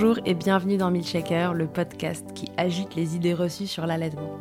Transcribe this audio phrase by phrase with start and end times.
[0.00, 4.38] Bonjour et bienvenue dans Milkshaker, le podcast qui agite les idées reçues sur l'allaitement.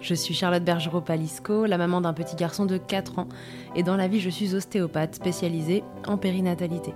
[0.00, 3.28] Je suis Charlotte Bergerot-Palisco, la maman d'un petit garçon de 4 ans,
[3.76, 6.94] et dans la vie je suis ostéopathe spécialisée en périnatalité.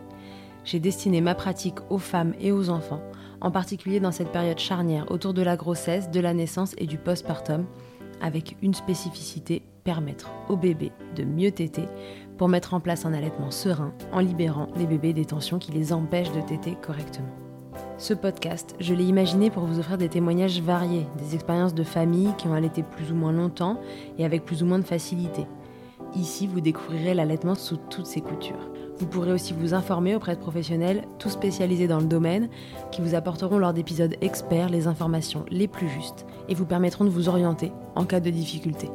[0.65, 3.03] J'ai destiné ma pratique aux femmes et aux enfants,
[3.42, 6.97] en particulier dans cette période charnière autour de la grossesse, de la naissance et du
[6.97, 7.66] postpartum,
[8.22, 11.84] avec une spécificité, permettre au bébé de mieux téter
[12.38, 15.93] pour mettre en place un allaitement serein en libérant les bébés des tensions qui les
[15.93, 17.47] empêchent de téter correctement.
[17.98, 22.32] Ce podcast, je l'ai imaginé pour vous offrir des témoignages variés, des expériences de familles
[22.38, 23.81] qui ont allaité plus ou moins longtemps
[24.19, 25.47] et avec plus ou moins de facilité.
[26.14, 28.70] Ici, vous découvrirez l'allaitement sous toutes ses coutures.
[28.98, 32.48] Vous pourrez aussi vous informer auprès de professionnels, tous spécialisés dans le domaine,
[32.92, 37.10] qui vous apporteront lors d'épisodes experts les informations les plus justes et vous permettront de
[37.10, 38.88] vous orienter en cas de difficulté.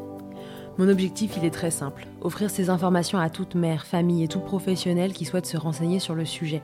[0.78, 4.40] Mon objectif, il est très simple, offrir ces informations à toute mère, famille et tout
[4.40, 6.64] professionnel qui souhaite se renseigner sur le sujet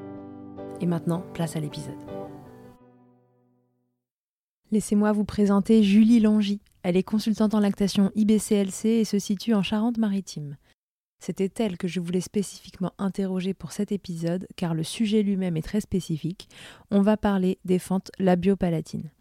[0.81, 1.95] Et maintenant, place à l'épisode.
[4.71, 6.59] Laissez-moi vous présenter Julie Langy.
[6.81, 10.57] Elle est consultante en lactation IBCLC et se situe en Charente-Maritime.
[11.19, 15.61] C'était elle que je voulais spécifiquement interroger pour cet épisode car le sujet lui-même est
[15.61, 16.49] très spécifique.
[16.89, 19.11] On va parler des fentes labiopalatines.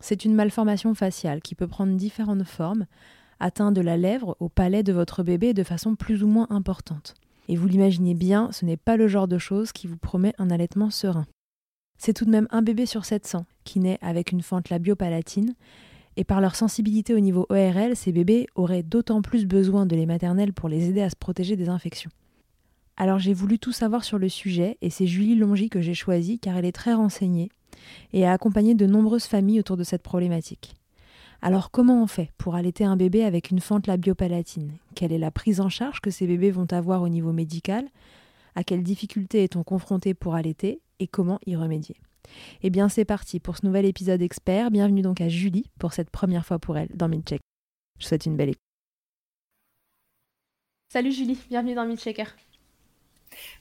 [0.00, 2.86] C'est une malformation faciale qui peut prendre différentes formes,
[3.38, 7.14] atteint de la lèvre au palais de votre bébé de façon plus ou moins importante.
[7.48, 10.50] Et vous l'imaginez bien, ce n'est pas le genre de chose qui vous promet un
[10.50, 11.26] allaitement serein.
[11.98, 15.54] C'est tout de même un bébé sur 700 qui naît avec une fente labiopalatine,
[16.16, 20.06] et par leur sensibilité au niveau ORL, ces bébés auraient d'autant plus besoin de lait
[20.06, 22.10] maternel pour les aider à se protéger des infections.
[22.96, 26.40] Alors j'ai voulu tout savoir sur le sujet, et c'est Julie Longy que j'ai choisie
[26.40, 27.50] car elle est très renseignée
[28.12, 30.74] et a accompagné de nombreuses familles autour de cette problématique.
[31.40, 34.72] Alors comment on fait pour allaiter un bébé avec une fente labiopalatine?
[34.96, 37.88] Quelle est la prise en charge que ces bébés vont avoir au niveau médical?
[38.56, 40.80] À quelles difficultés est-on confronté pour allaiter?
[40.98, 41.96] Et comment y remédier?
[42.62, 44.72] Eh bien c'est parti pour ce nouvel épisode expert.
[44.72, 47.40] Bienvenue donc à Julie pour cette première fois pour elle dans Midcheck.
[48.00, 48.62] Je souhaite une belle écoute.
[50.92, 52.24] Salut Julie, bienvenue dans Midchecker.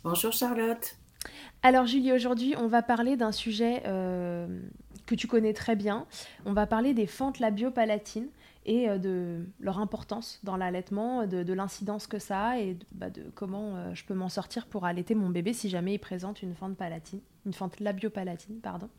[0.03, 0.97] Bonjour Charlotte.
[1.61, 4.47] Alors Julie, aujourd'hui on va parler d'un sujet euh,
[5.07, 6.05] que tu connais très bien.
[6.45, 8.29] On va parler des fentes labiopalatines
[8.67, 13.07] et euh, de leur importance dans l'allaitement, de, l'incidence que ça a et de, bah,
[13.33, 16.53] comment euh, je peux m'en sortir pour allaiter mon bébé si jamais il présente une
[16.53, 18.89] fente palatine, une fente labiopalatine, pardon.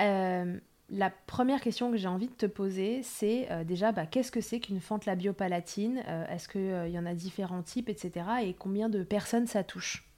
[0.00, 0.58] Euh,
[0.90, 4.60] la première question que j'ai envie de te poser, c'est déjà bah, qu'est-ce que c'est
[4.60, 6.02] qu'une fente labiopalatine?
[6.28, 8.26] Est-ce qu'il y en a différents types, etc.
[8.42, 10.11] Et combien de personnes ça touche?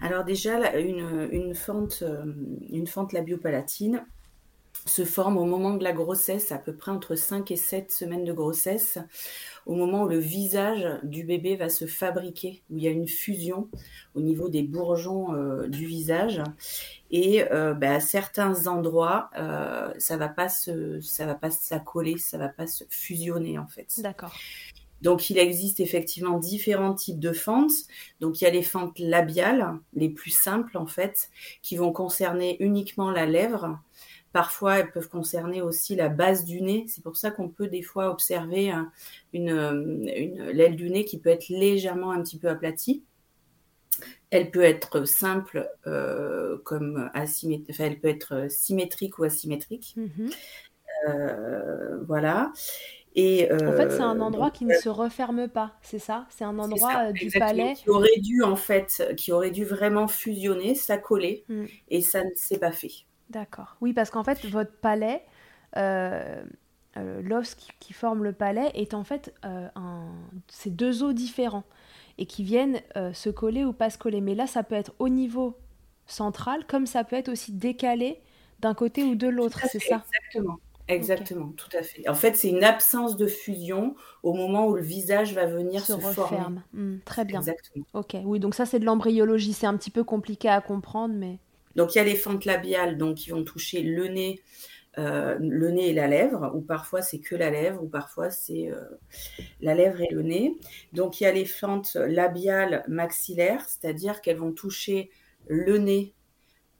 [0.00, 2.02] Alors déjà, une, une fente,
[2.70, 4.04] une fente labiopalatine,
[4.86, 8.24] se forme au moment de la grossesse, à peu près entre 5 et 7 semaines
[8.24, 8.98] de grossesse,
[9.66, 13.06] au moment où le visage du bébé va se fabriquer, où il y a une
[13.06, 13.68] fusion
[14.14, 16.42] au niveau des bourgeons euh, du visage.
[17.10, 22.18] Et euh, bah, à certains endroits, euh, ça va pas se, ça va pas s'accoler,
[22.18, 23.94] ça va pas se fusionner en fait.
[23.98, 24.34] D'accord.
[25.02, 27.72] Donc il existe effectivement différents types de fentes.
[28.20, 31.30] Donc il y a les fentes labiales, les plus simples en fait,
[31.62, 33.78] qui vont concerner uniquement la lèvre
[34.32, 36.86] Parfois, elles peuvent concerner aussi la base du nez.
[36.88, 38.72] C'est pour ça qu'on peut des fois observer
[39.34, 40.04] une,
[40.52, 43.04] l'aile du nez qui peut être légèrement un petit peu aplatie.
[44.30, 49.96] Elle peut être simple euh, comme asymétrique, enfin, elle peut être symétrique ou asymétrique.
[51.08, 52.52] Euh, voilà.
[53.14, 56.26] Et, en fait, c'est un euh, endroit qui ne se referme pas, c'est ça?
[56.30, 57.74] C'est un endroit du palais?
[57.74, 61.64] qui aurait dû en fait, qui aurait dû vraiment fusionner, s'accoler, mm.
[61.90, 63.04] et ça ne s'est pas fait.
[63.32, 63.76] D'accord.
[63.80, 65.24] Oui, parce qu'en fait, votre palais,
[65.78, 66.42] euh,
[66.98, 70.08] euh, l'os qui, forme le palais, est en fait euh, un...
[70.48, 71.64] c'est deux os différents
[72.18, 72.80] et qui viennent
[73.14, 74.20] se coller ou pas se coller.
[74.20, 75.56] Mais là, ça peut être au niveau
[76.06, 78.20] central, comme ça peut être aussi décalé
[78.60, 80.04] d'un côté ou de l'autre, c'est ça?
[80.06, 80.58] Exactement.
[80.88, 82.08] Exactement, tout à fait.
[82.08, 85.92] En fait, c'est une absence de fusion au moment où le visage va venir se,
[85.92, 86.20] se.
[86.72, 87.38] Hmm, très bien.
[87.38, 87.84] Exactement.
[87.94, 91.38] Ok, oui, donc ça c'est de l'embryologie, c'est un petit peu compliqué à comprendre, mais.
[91.76, 94.42] Donc il y a les fentes labiales donc, qui vont toucher le nez,
[94.98, 98.70] euh, le nez et la lèvre, ou parfois c'est que la lèvre, ou parfois c'est
[98.70, 98.84] euh,
[99.60, 100.58] la lèvre et le nez.
[100.92, 105.10] Donc il y a les fentes labiales maxillaires, c'est-à-dire qu'elles vont toucher
[105.46, 106.12] le nez,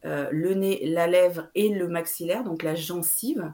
[0.05, 3.53] euh, le nez, la lèvre et le maxillaire, donc la gencive.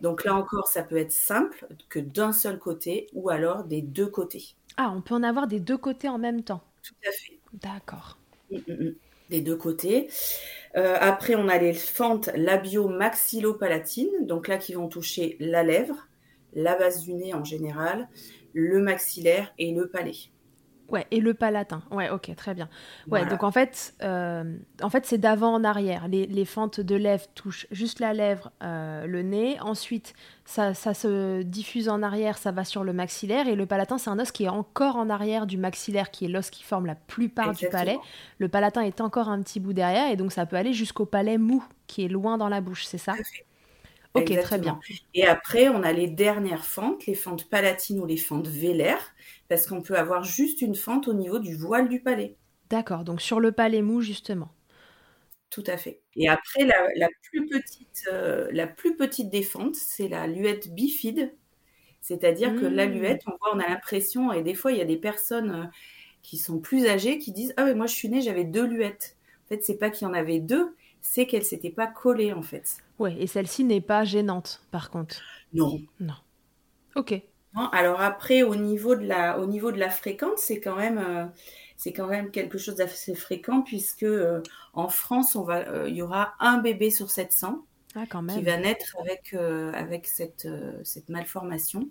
[0.00, 4.08] Donc là encore, ça peut être simple que d'un seul côté ou alors des deux
[4.08, 4.54] côtés.
[4.76, 6.62] Ah, on peut en avoir des deux côtés en même temps.
[6.82, 7.38] Tout à fait.
[7.52, 8.18] D'accord.
[8.50, 8.94] Mm, mm, mm
[9.30, 10.08] des deux côtés.
[10.76, 16.08] Euh, après, on a les fentes labio-maxillopalatines, donc là qui vont toucher la lèvre,
[16.52, 18.08] la base du nez en général,
[18.52, 20.16] le maxillaire et le palais.
[20.88, 21.82] Ouais, et le palatin.
[21.90, 22.68] Ouais, ok, très bien.
[23.10, 26.08] Ouais, donc en fait, euh, en fait c'est d'avant en arrière.
[26.08, 29.58] Les, fentes de lèvres touchent juste la lèvre, euh, le nez.
[29.60, 30.14] Ensuite,
[30.44, 33.48] ça, se diffuse en arrière, ça va sur le maxillaire.
[33.48, 36.28] Et le palatin, c'est un os qui est encore en arrière du maxillaire, qui est
[36.28, 37.98] l'os qui forme la plupart du palais.
[38.38, 41.38] Le palatin est encore un petit bout derrière, et donc ça peut aller jusqu'au palais
[41.38, 43.14] mou, qui est loin dans la bouche, c'est ça?
[44.14, 44.78] Ok, très bien.
[45.12, 49.12] Et après, on a les dernières fentes, les fentes palatines ou les fentes vélaires,
[49.48, 52.36] parce qu'on peut avoir juste une fente au niveau du voile du palais.
[52.70, 54.52] D'accord, donc sur le palais mou, justement.
[55.50, 56.00] Tout à fait.
[56.16, 61.32] Et après, la, plus, petite, euh, la plus petite des fentes, c'est la luette bifide.
[62.00, 62.92] C'est-à-dire que la mmh.
[62.92, 65.64] luette, on voit, on a l'impression, et des fois, il y a des personnes euh,
[66.22, 69.16] qui sont plus âgées qui disent Ah, mais moi, je suis née, j'avais deux luettes.
[69.44, 72.42] En fait, c'est pas qu'il y en avait deux, c'est qu'elle s'était pas collée en
[72.42, 72.78] fait.
[72.98, 75.20] Ouais, et celle-ci n'est pas gênante par contre.
[75.52, 75.78] Non.
[76.00, 76.14] Non.
[76.96, 77.20] Ok.
[77.72, 81.26] alors après, au niveau de la, au niveau de la fréquence, c'est quand même, euh,
[81.76, 84.42] c'est quand même quelque chose d'assez fréquent puisque euh,
[84.72, 87.64] en France, on va, euh, il y aura un bébé sur 700
[87.96, 88.36] ah, quand même.
[88.36, 90.48] qui va naître avec, avec cette,
[90.84, 91.90] cette malformation.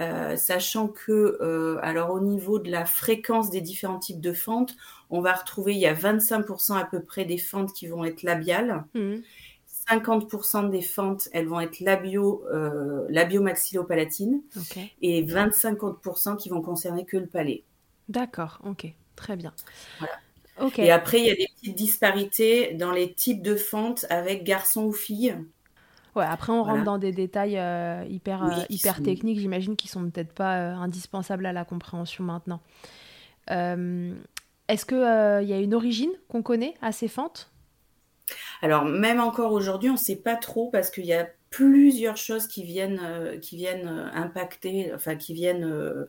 [0.00, 4.74] Euh, sachant que, euh, alors au niveau de la fréquence des différents types de fentes,
[5.10, 8.22] on va retrouver, il y a 25% à peu près des fentes qui vont être
[8.22, 8.84] labiales.
[9.90, 10.70] 50% mmh.
[10.70, 14.40] des fentes, elles vont être labio, euh, labio-maxillopalatines.
[15.02, 17.62] Et 25% qui vont concerner que le palais.
[18.08, 19.52] D'accord, ok, très bien.
[20.78, 24.84] Et après, il y a des petites disparités dans les types de fentes avec garçons
[24.84, 25.36] ou filles.
[26.14, 30.10] Ouais, après, on rentre dans des détails euh, hyper, euh, hyper techniques, j'imagine, qui sont
[30.10, 32.60] peut-être pas euh, indispensables à la compréhension maintenant.
[33.48, 37.50] Est-ce qu'il il y a une origine qu'on connaît à ces fentes
[38.60, 42.46] Alors, même encore aujourd'hui, on ne sait pas trop parce qu'il y a plusieurs choses
[42.46, 46.06] qui viennent, qui viennent impacter, enfin, qui viennent.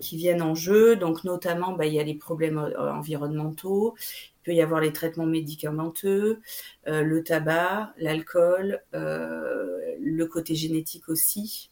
[0.00, 0.96] Qui viennent en jeu.
[0.96, 3.94] Donc notamment, bah, il y a les problèmes environnementaux,
[4.40, 6.40] il peut y avoir les traitements médicamenteux,
[6.88, 11.70] euh, le tabac, l'alcool, euh, le côté génétique aussi.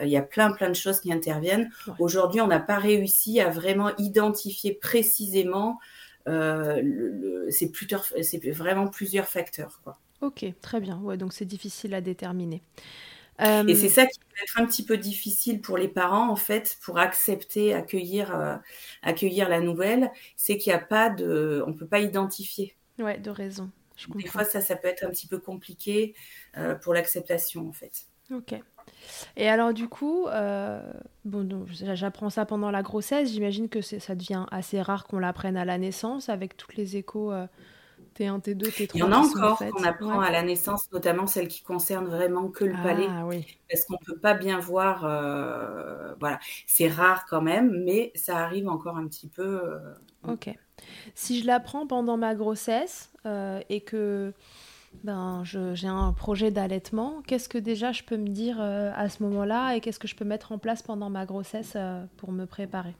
[0.00, 1.70] Euh, il y a plein plein de choses qui interviennent.
[1.98, 5.78] Aujourd'hui, on n'a pas réussi à vraiment identifier précisément.
[6.24, 7.70] c'est
[8.52, 9.80] vraiment plusieurs facteurs.
[9.84, 9.98] Quoi.
[10.22, 10.98] Ok, très bien.
[11.00, 12.62] Ouais, donc c'est difficile à déterminer.
[13.40, 16.36] Et c'est euh, ça qui peut être un petit peu difficile pour les parents, en
[16.36, 18.56] fait, pour accepter, accueillir, euh,
[19.02, 22.74] accueillir la nouvelle, c'est qu'il n'y a pas de, on peut pas identifier.
[22.98, 23.70] Ouais, de raison.
[24.14, 26.14] Des fois, ça, ça peut être un petit peu compliqué
[26.56, 28.06] euh, pour l'acceptation, en fait.
[28.32, 28.54] Ok.
[29.36, 30.80] Et alors du coup, euh,
[31.24, 33.30] bon, j'apprends ça pendant la grossesse.
[33.32, 37.32] J'imagine que ça devient assez rare qu'on l'apprenne à la naissance avec toutes les échos
[37.32, 37.46] euh,
[38.18, 38.90] T1, T2, T3.
[38.94, 42.48] Il y en a encore qu'on apprend à la naissance, notamment celles qui concernent vraiment
[42.48, 43.08] que le ah, palais,
[43.70, 45.04] parce qu'on peut pas bien voir.
[45.04, 49.78] Euh, voilà, c'est rare quand même, mais ça arrive encore un petit peu.
[50.26, 50.54] ok.
[51.14, 53.12] Si je l'apprends pendant ma grossesse
[53.68, 54.32] et que
[55.04, 57.22] ben, j'ai un projet d'allaitement.
[57.26, 60.16] Qu'est-ce que déjà je peux me dire euh, à ce moment-là et qu'est-ce que je
[60.16, 62.94] peux mettre en place pendant ma grossesse euh, pour me préparer?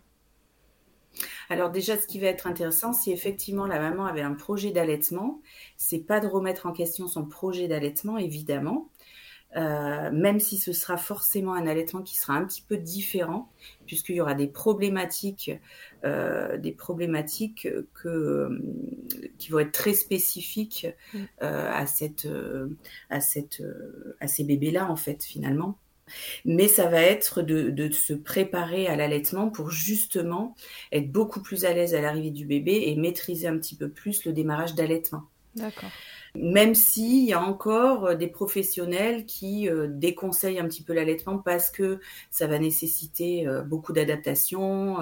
[1.48, 5.40] Alors déjà, ce qui va être intéressant, si effectivement la maman avait un projet d'allaitement,
[5.76, 8.90] c'est pas de remettre en question son projet d'allaitement, évidemment,
[9.56, 13.50] euh, même si ce sera forcément un allaitement qui sera un petit peu différent,
[13.86, 15.50] puisqu'il y aura des problématiques,
[16.04, 18.58] euh, des problématiques que, euh,
[19.38, 21.18] qui vont être très spécifiques mm.
[21.40, 22.28] à, cette,
[23.08, 23.62] à, cette,
[24.20, 25.78] à ces bébés-là, en fait, finalement.
[26.44, 30.54] Mais ça va être de, se préparer à l'allaitement pour justement
[30.92, 34.24] être beaucoup plus à l'aise à l'arrivée du bébé et maîtriser un petit peu plus
[34.24, 35.24] le démarrage d'allaitement.
[35.54, 35.90] D'accord
[36.40, 41.38] même s'il y a encore euh, des professionnels qui euh, déconseillent un petit peu l'allaitement
[41.38, 44.96] parce que ça va nécessiter euh, beaucoup d'adaptation,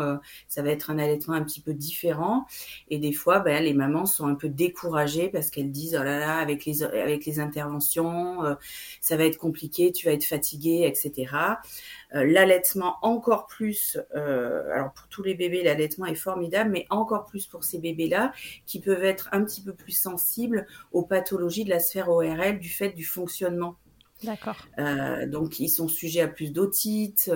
[0.48, 2.46] ça va être un allaitement un petit peu différent.
[2.88, 6.18] Et des fois, ben, les mamans sont un peu découragées parce qu'elles disent, oh là
[6.18, 8.38] là, avec les, avec les interventions,
[9.00, 11.56] ça va être compliqué, tu vas être fatiguée, etc.
[12.14, 17.26] Euh, l'allaitement encore plus, euh, alors pour tous les bébés, l'allaitement est formidable, mais encore
[17.26, 18.32] plus pour ces bébés-là
[18.64, 22.68] qui peuvent être un petit peu plus sensibles aux pathologies de la sphère ORL du
[22.68, 23.76] fait du fonctionnement
[24.22, 24.56] D'accord.
[24.78, 27.30] Euh, donc, ils sont sujets à plus d'otite,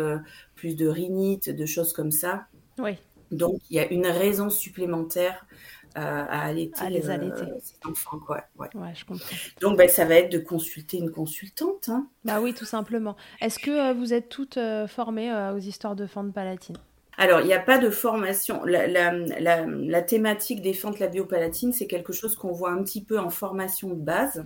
[0.54, 2.46] plus de rhinite, de choses comme ça.
[2.78, 2.96] Oui.
[3.30, 5.46] Donc, il y a une raison supplémentaire
[5.94, 7.46] à allaiter, à les allaiter.
[7.84, 8.18] enfants.
[8.18, 8.44] Quoi.
[8.56, 8.68] Ouais.
[8.94, 9.36] je comprends.
[9.60, 11.88] Donc, ben, ça va être de consulter une consultante.
[11.88, 12.08] Hein.
[12.24, 13.16] Bah oui, tout simplement.
[13.40, 16.76] Est-ce que euh, vous êtes toutes euh, formées euh, aux histoires de fente palatine?
[17.20, 18.64] Alors, il n'y a pas de formation.
[18.64, 23.90] La, thématique des fentes labiopalatines, c'est quelque chose qu'on voit un petit peu en formation
[23.90, 24.42] de base.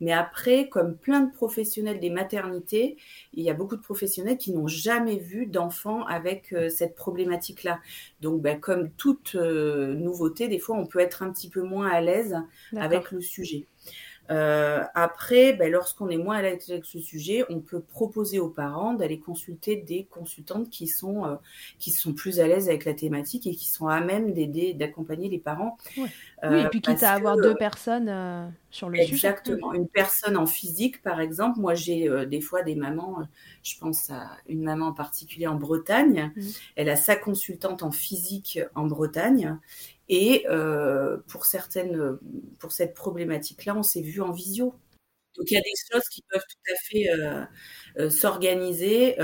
[0.00, 2.96] Mais après, comme plein de professionnels des maternités,
[3.34, 7.78] il y a beaucoup de professionnels qui n'ont jamais vu d'enfants avec euh, cette problématique-là.
[8.22, 11.90] Donc, ben, comme toute euh, nouveauté, des fois, on peut être un petit peu moins
[11.90, 12.38] à l'aise
[12.74, 13.66] avec le sujet.
[14.30, 18.48] Euh, après, ben, lorsqu'on est moins à l'aise avec ce sujet, on peut proposer aux
[18.48, 21.34] parents d'aller consulter des consultantes qui sont euh,
[21.78, 25.28] qui sont plus à l'aise avec la thématique et qui sont à même d'aider, d'accompagner
[25.28, 25.76] les parents.
[25.96, 26.08] oui,
[26.42, 29.12] et puis quitte à avoir deux personnes sur le sujet.
[29.12, 29.74] Exactement.
[29.74, 31.60] Une personne en physique, par exemple.
[31.60, 33.18] Moi, j'ai des fois des mamans.
[33.62, 36.32] je pense à une maman en particulier en Bretagne.
[36.34, 36.42] Mmh.
[36.76, 39.58] Elle a sa consultante en physique en Bretagne
[40.08, 42.18] et euh, pour certaines,
[42.58, 44.74] pour cette problématique-là, on s'est vu en visio.
[45.36, 47.44] Donc il y a des choses qui peuvent tout à fait euh,
[47.98, 49.16] euh, s'organiser.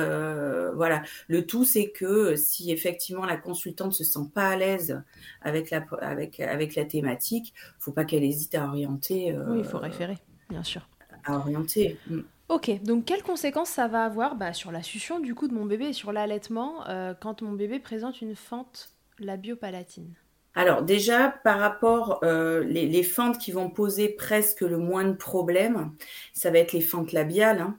[0.75, 1.03] voilà.
[1.29, 5.03] Le tout, c'est que si effectivement la consultante se sent pas à l'aise
[5.43, 9.37] avec la avec avec la thématique, faut pas qu'elle hésite à orienter.
[9.49, 10.19] oui, il faut référer,
[10.49, 10.89] bien sûr.
[11.25, 11.99] À orienter.
[12.09, 12.21] Mm.
[12.49, 15.67] Ok, donc quelles conséquences ça va avoir bah, sur la succion du coup de mon
[15.67, 16.85] bébé et sur l'allaitement
[17.21, 20.13] quand mon bébé présente une fente labiopalatine
[20.55, 25.93] alors déjà, par rapport euh, les, fentes qui vont poser presque le moins de problèmes,
[26.33, 27.79] ça va être les fentes labiales, hein.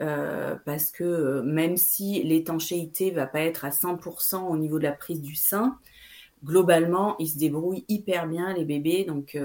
[0.00, 4.84] euh, parce que euh, même si l'étanchéité va pas être à 100% au niveau de
[4.84, 5.78] la prise du sein,
[6.44, 9.38] globalement, ils se débrouillent hyper bien les bébés, donc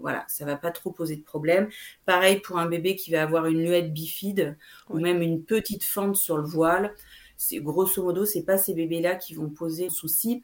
[0.00, 1.68] voilà, ça va pas trop poser de problème.
[2.06, 4.56] Pareil pour un bébé qui va avoir une luette bifide
[4.88, 6.94] ou même une petite fente sur le voile.
[7.36, 10.42] C'est grosso modo, c'est pas ces bébés-là qui vont poser souci.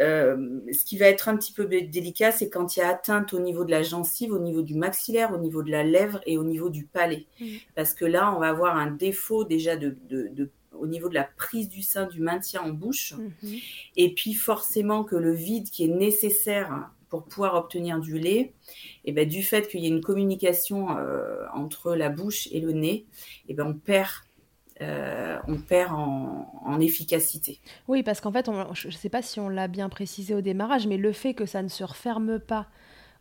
[0.00, 3.32] Euh, ce qui va être un petit peu délicat, c'est quand il y a atteinte
[3.32, 6.36] au niveau de la gencive, au niveau du maxillaire, au niveau de la lèvre et
[6.38, 7.26] au niveau du palais.
[7.40, 7.46] Mmh.
[7.74, 9.96] Parce que là, on va avoir un défaut déjà de,
[10.72, 13.14] au niveau de la prise du sein, du maintien en bouche.
[13.14, 13.48] Mmh.
[13.96, 18.54] Et puis forcément que le vide qui est nécessaire pour pouvoir obtenir du lait,
[19.04, 22.72] et ben, du fait qu'il y ait une communication euh, entre la bouche et le
[22.72, 23.06] nez,
[23.48, 24.10] et ben, on perd
[24.80, 27.60] euh, on perd en, efficacité.
[27.86, 30.88] Oui, parce qu'en fait, je ne sais pas si on l'a bien précisé au démarrage,
[30.88, 32.66] mais le fait que ça ne se referme pas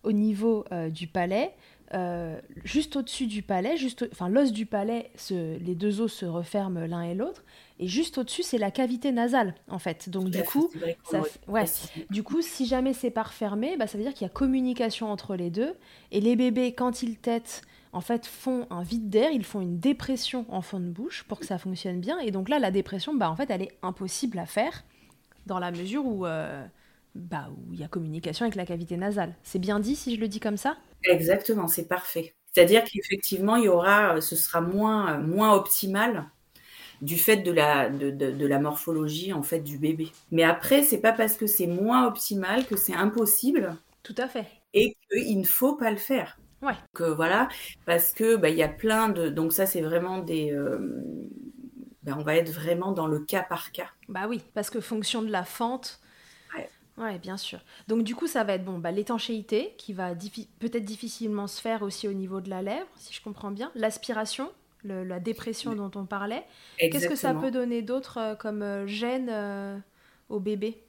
[0.02, 1.54] au niveau euh, du palais,
[1.94, 6.88] euh, juste au-dessus du palais, juste, enfin l'os du palais, les deux os se referment
[6.88, 7.44] l'un et l'autre,
[7.80, 10.10] et juste au-dessus c'est la cavité nasale en fait.
[10.10, 10.72] Donc du coup,
[11.48, 11.66] ouais,
[12.10, 15.12] du coup, si jamais c'est pas refermé, bah, ça veut dire qu'il y a communication
[15.12, 15.76] entre les deux,
[16.12, 17.62] et les bébés quand ils têtent
[17.94, 21.40] en fait, font un vide d'air, ils font une dépression en fond de bouche pour
[21.40, 22.20] que ça fonctionne bien.
[22.20, 24.84] Et donc là, la dépression, bah, en fait, elle est impossible à faire
[25.46, 26.66] dans la mesure où euh,
[27.16, 29.36] bah, où il y a communication avec la cavité nasale.
[29.44, 30.78] C'est bien dit si je le dis comme ça?
[31.04, 32.34] Exactement, c'est parfait.
[32.54, 36.26] C'est-à-dire qu'effectivement, il y aura, euh, ce sera moins, moins optimal
[37.02, 40.10] du fait de la, de, de, la morphologie en fait du bébé.
[40.32, 43.76] Mais après, c'est pas parce que c'est moins optimal que c'est impossible.
[44.04, 44.46] Tout à fait.
[44.74, 46.38] Et qu'il ne faut pas le faire.
[46.64, 46.76] Ouais.
[46.94, 47.50] Que voilà,
[47.86, 49.30] parce que bah, il y a plein de.
[49.30, 50.52] Donc ça, c'est vraiment des.
[50.52, 50.80] Euh,
[52.04, 53.90] ben, on va être vraiment dans le cas par cas.
[54.10, 56.00] Bah oui, parce que fonction de la fente.
[56.96, 57.18] Ouais.
[57.18, 57.60] bien sûr.
[57.88, 61.82] Donc du coup, ça va être bon, bah, l'étanchéité qui va peut-être difficilement se faire
[61.82, 63.72] aussi au niveau de la lèvre, si je comprends bien.
[63.74, 64.52] L'aspiration,
[64.84, 66.44] la dépression dont on parlait.
[66.78, 69.78] Qu'est-ce que ça peut donner d'autre euh, comme euh, gêne euh,
[70.30, 70.84] au bébé?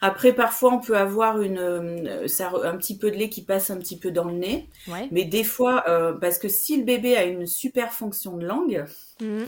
[0.00, 3.98] Après, parfois, on peut avoir une, un petit peu de lait qui passe un petit
[3.98, 4.68] peu dans le nez.
[5.10, 5.84] Mais des fois,
[6.20, 8.84] parce que si le bébé a une super fonction de langue,
[9.20, 9.44] mmh.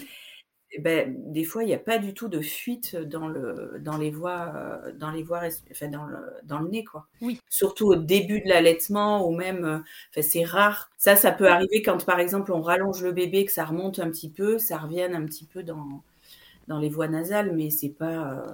[0.70, 3.96] Eh ben, des fois, il n'y a pas du tout de fuite dans, le, dans
[3.96, 7.06] les voies, euh, dans les voies, enfin, dans le, dans le nez, quoi.
[7.22, 7.40] Oui.
[7.48, 9.78] Surtout au début de l'allaitement ou même, euh,
[10.10, 10.90] enfin, c'est rare.
[10.98, 14.10] Ça, ça peut arriver quand, par exemple, on rallonge le bébé, que ça remonte un
[14.10, 16.02] petit peu, ça revienne un petit peu dans,
[16.66, 18.44] dans les voies nasales, mais c'est pas.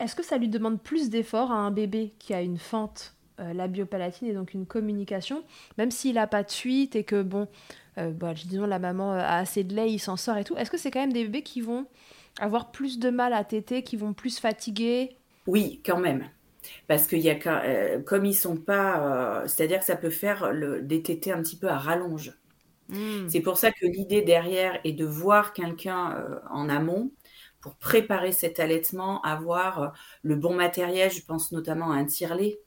[0.00, 3.14] Euh, Est-ce que ça lui demande plus d'efforts à un bébé qui a une fente
[3.38, 5.42] labiopalatine et donc une communication,
[5.78, 7.48] même s'il n'a pas de fuite et que bon,
[7.98, 10.56] euh, bah, disons la maman a assez de lait, il s'en sort et tout.
[10.56, 11.86] Est-ce que c'est quand même des bébés qui vont
[12.38, 15.16] avoir plus de mal à téter, qui vont plus fatiguer?
[15.46, 16.30] Oui, quand même.
[16.86, 20.52] Parce que y a, euh, comme ils sont pas, euh, c'est-à-dire que ça peut faire
[20.52, 22.34] le, des tétés un petit peu à rallonge.
[22.88, 23.28] Hmm.
[23.28, 27.12] C'est pour ça que l'idée derrière est de voir quelqu'un en amont
[27.60, 31.10] pour préparer cet allaitement, avoir le bon matériel.
[31.10, 32.58] Je pense notamment à un tire-lait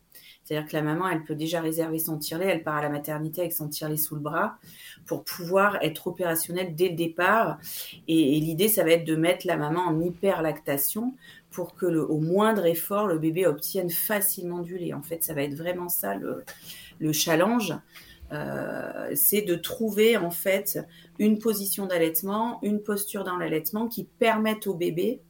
[0.43, 3.41] c'est-à-dire que la maman, elle peut déjà réserver son tirelet, elle part à la maternité
[3.41, 4.57] avec son tirelet sous le bras
[5.05, 7.59] pour pouvoir être opérationnelle dès le départ.
[8.07, 11.15] Et, l'idée, ça va être de mettre la maman en hyperlactation
[11.49, 14.93] pour que le, au moindre effort, le bébé obtienne facilement du lait.
[14.93, 16.43] En fait, ça va être vraiment ça le,
[17.13, 17.73] challenge.
[18.33, 20.79] Euh, c'est de trouver en fait
[21.19, 25.21] une position d'allaitement, une posture dans l'allaitement qui permette au bébé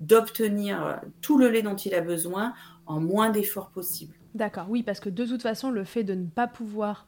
[0.00, 2.52] d'obtenir tout le lait dont il a besoin
[2.86, 4.14] en moins d'efforts possible.
[4.34, 7.06] D'accord, oui, parce que de toute façon, le fait de ne pas pouvoir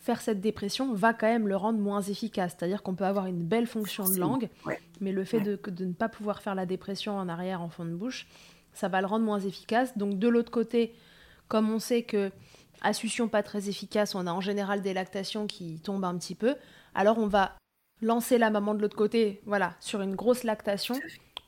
[0.00, 2.54] faire cette dépression va quand même le rendre moins efficace.
[2.56, 4.48] C'est-à-dire qu'on peut avoir une belle fonction de langue,
[5.00, 7.90] mais le fait de, ne pas pouvoir faire la dépression en arrière, en fond de
[7.90, 8.26] bouche,
[8.72, 9.98] ça va le rendre moins efficace.
[9.98, 10.94] Donc de l'autre côté,
[11.48, 12.30] comme on sait que
[12.80, 16.56] assution pas très efficace, on a en général des lactations qui tombent un petit peu,
[16.94, 17.56] alors on va
[18.00, 20.98] lancer la maman de l'autre côté, voilà, sur une grosse lactation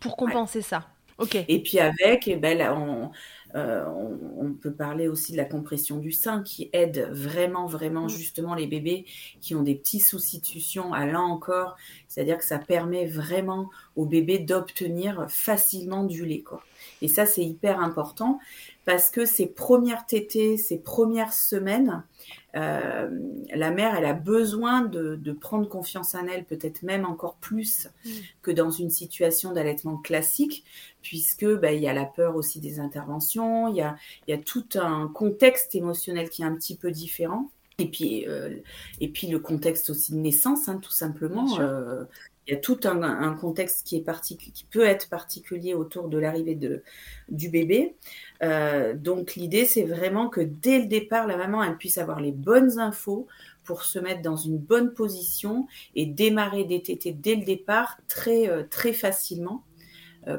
[0.00, 0.88] pour compenser ça.
[1.18, 1.36] Ok.
[1.48, 3.10] Et puis avec, eh ben, on,
[3.54, 3.84] euh,
[4.38, 8.10] on, peut parler aussi de la compression du sein qui aide vraiment, vraiment mm.
[8.10, 9.04] justement les bébés
[9.40, 11.76] qui ont des petits succion à là encore.
[12.10, 16.40] C'est-à-dire que ça permet vraiment au bébé d'obtenir facilement du lait.
[16.40, 16.60] Quoi.
[17.02, 18.40] Et ça, c'est hyper important
[18.84, 22.02] parce que ces premières tétées, ces premières semaines,
[22.56, 23.08] euh,
[23.54, 28.10] la mère, elle a besoin de, prendre confiance en elle, peut-être même encore plus mm.
[28.42, 30.64] que dans une situation d'allaitement classique,
[31.02, 33.96] puisque bah, il y a la peur aussi des interventions, il y a,
[34.26, 37.50] y a tout un contexte émotionnel qui est un petit peu différent.
[37.80, 38.56] Et puis, euh,
[39.00, 41.58] et puis le contexte aussi de naissance, hein, tout simplement.
[41.60, 42.04] Euh,
[42.46, 46.56] il y a tout un, contexte qui, est qui peut être particulier autour de l'arrivée
[46.56, 46.82] de,
[47.28, 47.94] du bébé.
[48.42, 52.32] Euh, donc l'idée, c'est vraiment que dès le départ, la maman, elle puisse avoir les
[52.32, 53.28] bonnes infos
[53.62, 58.66] pour se mettre dans une bonne position et démarrer des tétés dès le départ très,
[58.68, 59.62] très facilement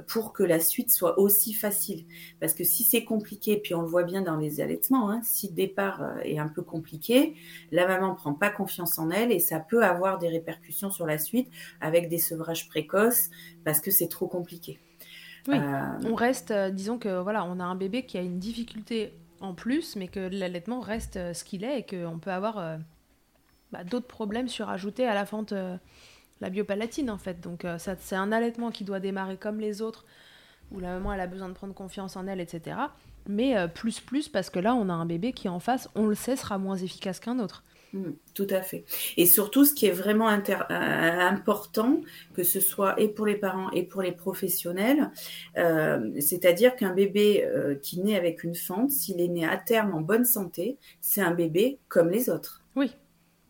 [0.08, 2.06] pour que la suite soit aussi facile.
[2.40, 5.48] Parce que si c'est compliqué, puis on le voit bien dans les allaitements, hein, si
[5.48, 7.36] le départ euh, est un peu compliqué,
[7.72, 11.18] la maman prend pas confiance en elle et ça peut avoir des répercussions sur la
[11.18, 13.30] suite avec des sevrages précoces
[13.64, 14.80] parce que c'est trop compliqué.
[15.48, 19.14] Oui, euh, on reste, disons que voilà, on a un bébé qui a une difficulté
[19.40, 22.78] en plus, mais que l'allaitement reste ce qu'il est et qu'on peut avoir
[23.72, 25.56] bah, d'autres problèmes surajoutés à la fente
[26.42, 27.40] la biopalatine en fait.
[27.40, 30.06] Donc euh, ça, c'est un allaitement qui doit démarrer comme les autres,
[30.72, 32.78] où la maman elle a besoin de prendre confiance en elle, etc.
[33.30, 36.08] Mais euh, plus plus parce que là on a un bébé qui en face, on
[36.08, 37.64] le sait, sera moins efficace qu'un autre.
[37.94, 38.86] Mmh, tout à fait.
[39.18, 42.00] Et surtout, ce qui est vraiment euh, important,
[42.34, 45.12] que ce soit et pour les parents et pour les professionnels,
[45.56, 47.46] c'est-à-dire qu'un bébé
[47.82, 51.32] qui naît avec une fente, s'il est né à terme en bonne santé, c'est un
[51.32, 52.64] bébé comme les autres.
[52.78, 52.92] Oui.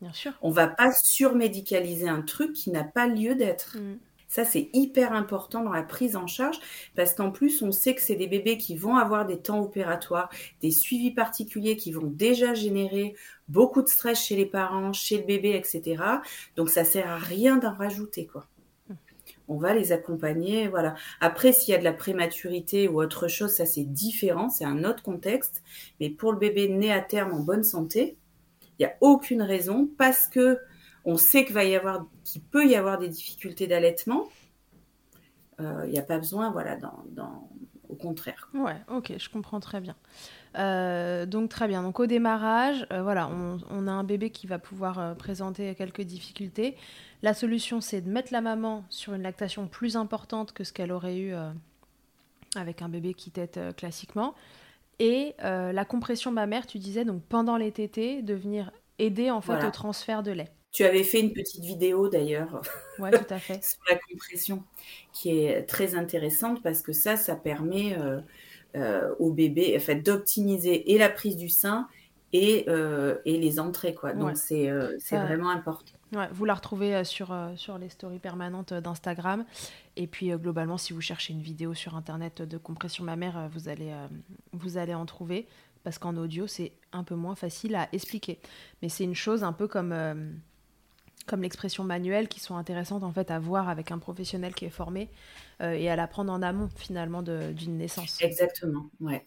[0.02, 0.34] Bien sûr.
[0.42, 3.78] On va pas surmédicaliser un truc qui n'a pas lieu d'être.
[3.78, 4.00] Mm.
[4.28, 6.58] Ça, c'est hyper important dans la prise en charge
[6.96, 10.30] parce qu'en plus, on sait que c'est des bébés qui vont avoir des temps opératoires,
[10.62, 13.14] des suivis particuliers qui vont déjà générer
[13.50, 16.02] beaucoup de stress chez les parents, chez le bébé, etc.
[16.56, 18.48] Donc, ça sert à rien d'en rajouter, quoi.
[18.90, 18.94] Mm.
[19.50, 20.96] On va les accompagner, voilà.
[21.20, 24.84] Après, s'il y a de la prématurité ou autre chose, ça c'est différent, c'est un
[24.84, 25.62] autre contexte.
[26.00, 28.16] Mais pour le bébé né à terme en bonne santé,
[28.82, 30.60] il n'y a aucune raison parce que
[31.06, 31.56] on sait qu'il
[32.52, 34.28] peut y avoir des difficultés d'allaitement,
[35.60, 36.78] il n'y a pas besoin, voilà,
[37.92, 38.50] au contraire.
[38.54, 39.96] Ouais, ok, je comprends très bien.
[40.58, 41.84] Euh, donc très bien.
[41.84, 46.02] Donc au démarrage, euh, voilà, on, a un bébé qui va pouvoir euh, présenter quelques
[46.02, 46.76] difficultés.
[47.22, 50.92] La solution, c'est de mettre la maman sur une lactation plus importante que ce qu'elle
[50.92, 51.34] aurait eu
[52.56, 54.34] avec un bébé qui tète classiquement.
[55.00, 59.66] Et la compression mammaire, tu disais donc pendant les tétés, de venir aider en fait
[59.66, 60.52] au transfert de lait.
[60.72, 62.62] Tu avais fait une petite vidéo d'ailleurs
[63.00, 63.62] ouais, tout à fait.
[63.64, 64.64] sur la compression
[65.12, 67.98] qui est très intéressante parce que ça, ça permet
[68.78, 71.90] euh, au bébé, en fait, d'optimiser et la prise du sein
[72.32, 74.14] et, euh, et les entrées, quoi.
[74.14, 75.92] Donc c'est euh, c'est vraiment important.
[76.34, 79.46] Vous la retrouvez sur, sur les stories permanentes d'Instagram.
[79.96, 83.94] Et puis, globalement, si vous cherchez une vidéo sur Internet de compression mammaire, vous, allez,
[84.52, 85.48] vous allez en trouver.
[85.84, 88.40] Parce qu'en audio, c'est un peu moins facile à expliquer.
[88.82, 89.94] Mais c'est une chose un peu comme
[91.28, 94.70] comme l'expression manuelle qui sont intéressantes en fait à voir avec un professionnel qui est
[94.70, 95.10] formé
[95.62, 98.22] euh, et à l'apprendre en amont finalement d'une naissance.
[98.22, 99.26] Exactement, ouais.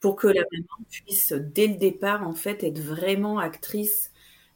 [0.00, 4.10] Pour que la maman puisse dès le départ en fait être vraiment actrice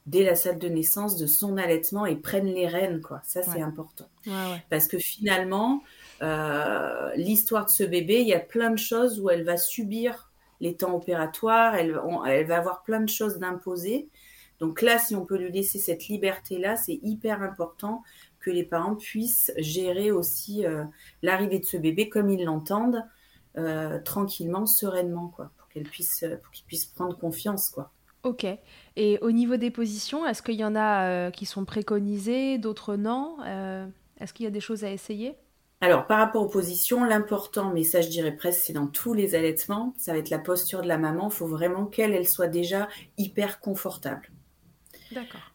[0.07, 3.21] dès la salle de naissance de son allaitement et prenne les rênes quoi.
[3.25, 4.09] Ça c'est important.
[4.71, 5.83] Parce que finalement
[6.23, 10.31] euh, l'histoire de ce bébé, il y a plein de choses où elle va subir
[10.61, 14.09] les temps opératoires, elle, elle va avoir plein de choses d'imposer
[14.63, 18.05] donc là, si on peut lui laisser cette liberté-là, c'est hyper important
[18.39, 20.85] que les parents puissent gérer aussi euh,
[21.21, 23.05] l'arrivée de ce bébé comme ils l'entendent,
[23.59, 27.91] euh, tranquillement, sereinement, quoi, pour qu'elle puisse, pour qu'il puisse prendre confiance, quoi.
[28.25, 28.47] Ok.
[28.97, 33.37] Et au niveau des positions, est-ce qu'il y en a qui sont préconisées, d'autres non?
[34.21, 35.35] Est-ce qu'il y a des choses à essayer?
[35.81, 39.35] Alors, par rapport aux positions, l'important, mais ça je dirais presque, c'est dans tous les
[39.35, 41.29] allaitements, ça va être la posture de la maman.
[41.29, 44.31] Il faut vraiment qu'elle elle soit déjà hyper confortable.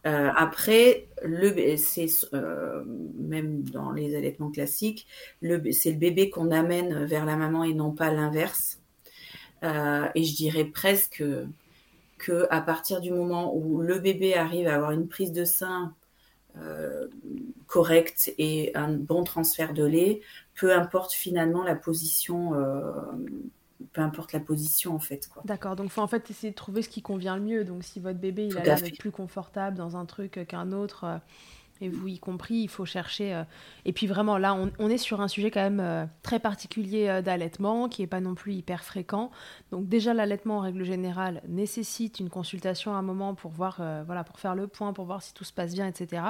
[0.06, 2.84] Euh, après, le, c'est euh,
[3.16, 5.06] même dans les allaitements classiques,
[5.40, 8.80] le, c'est le bébé qu'on amène vers la maman et non pas l'inverse.
[9.64, 11.24] Euh, et je dirais presque
[12.18, 15.94] que à partir du moment où le bébé arrive à avoir une prise de sein
[17.68, 20.20] correcte et un bon transfert de lait,
[20.56, 22.52] peu importe finalement la position
[23.92, 25.28] peu importe la position en fait.
[25.44, 27.64] D'accord, donc faut en fait essayer de trouver ce qui convient le mieux.
[27.64, 31.18] Donc si votre bébé il a l'air plus confortable dans un truc qu'un autre, euh,
[31.80, 33.34] et vous y compris, il faut chercher.
[33.34, 33.44] Euh,
[33.84, 37.88] et puis vraiment là, on, est sur un sujet quand même euh, très particulier d'allaitement,
[37.88, 39.30] qui n'est pas non plus hyper fréquent.
[39.70, 44.24] Donc déjà l'allaitement en règle générale nécessite une consultation à un moment pour voir, voilà,
[44.24, 46.22] pour faire le point, pour voir si tout se passe bien, etc.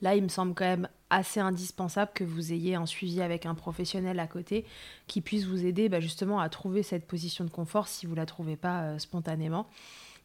[0.00, 3.54] Là, il me semble quand même assez indispensable que vous ayez un suivi avec un
[3.54, 4.64] professionnel à côté
[5.06, 8.26] qui puisse vous aider bah, justement à trouver cette position de confort si vous la
[8.26, 9.66] trouvez pas euh, spontanément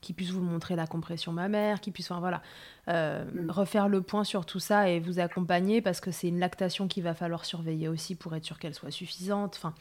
[0.04, 2.42] qui puisse vous montrer la compression mammaire, qui puisse voilà,
[2.90, 3.50] euh, mm.
[3.50, 7.04] refaire le point sur tout ça et vous accompagner parce que c'est une lactation qu'il
[7.04, 9.56] va falloir surveiller aussi pour être sûr qu'elle soit suffisante.
[9.56, 9.74] Enfin,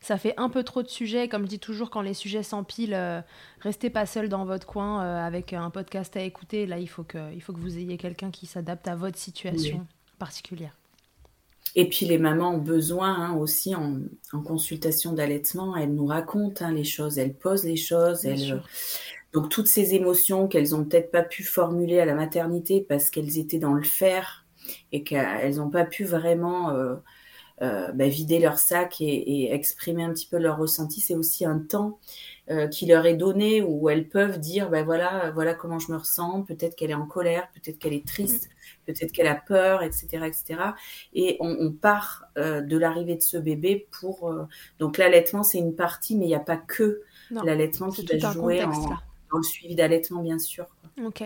[0.00, 1.28] ça fait un peu trop de sujets.
[1.28, 3.20] Comme je dis toujours, quand les sujets s'empilent, euh,
[3.60, 6.66] restez pas seul dans votre coin euh, avec un podcast à écouter.
[6.66, 9.86] Là, il faut que, il faut que vous ayez quelqu'un qui s'adapte à votre situation
[10.18, 10.76] particulière.
[11.76, 13.98] Et puis les mamans ont besoin hein, aussi en,
[14.44, 18.62] consultation d'allaitement, elles nous racontent hein, les choses, elles posent les choses, elles,
[19.34, 23.36] donc toutes ces émotions qu'elles ont peut-être pas pu formuler à la maternité parce qu'elles
[23.36, 24.46] étaient dans le faire
[24.92, 26.94] et qu'elles n'ont pas pu vraiment euh,
[27.62, 31.58] euh, bah, vider leur sac et, exprimer un petit peu leur ressenti, c'est aussi un
[31.58, 31.98] temps
[32.48, 35.96] euh, qui leur est donné où elles peuvent dire ben voilà voilà comment je me
[35.96, 36.42] ressens.
[36.42, 38.50] Peut-être qu'elle est en colère, peut-être qu'elle est triste,
[38.86, 40.60] peut-être qu'elle a peur, etc., etc.
[41.12, 44.32] Et on, part de l'arrivée de ce bébé pour
[44.78, 48.62] donc l'allaitement c'est une partie, mais il n'y a pas que l'allaitement qui va jouer
[48.62, 48.70] en
[49.38, 50.66] le suivi d'allaitement, bien sûr.
[51.04, 51.24] Ok.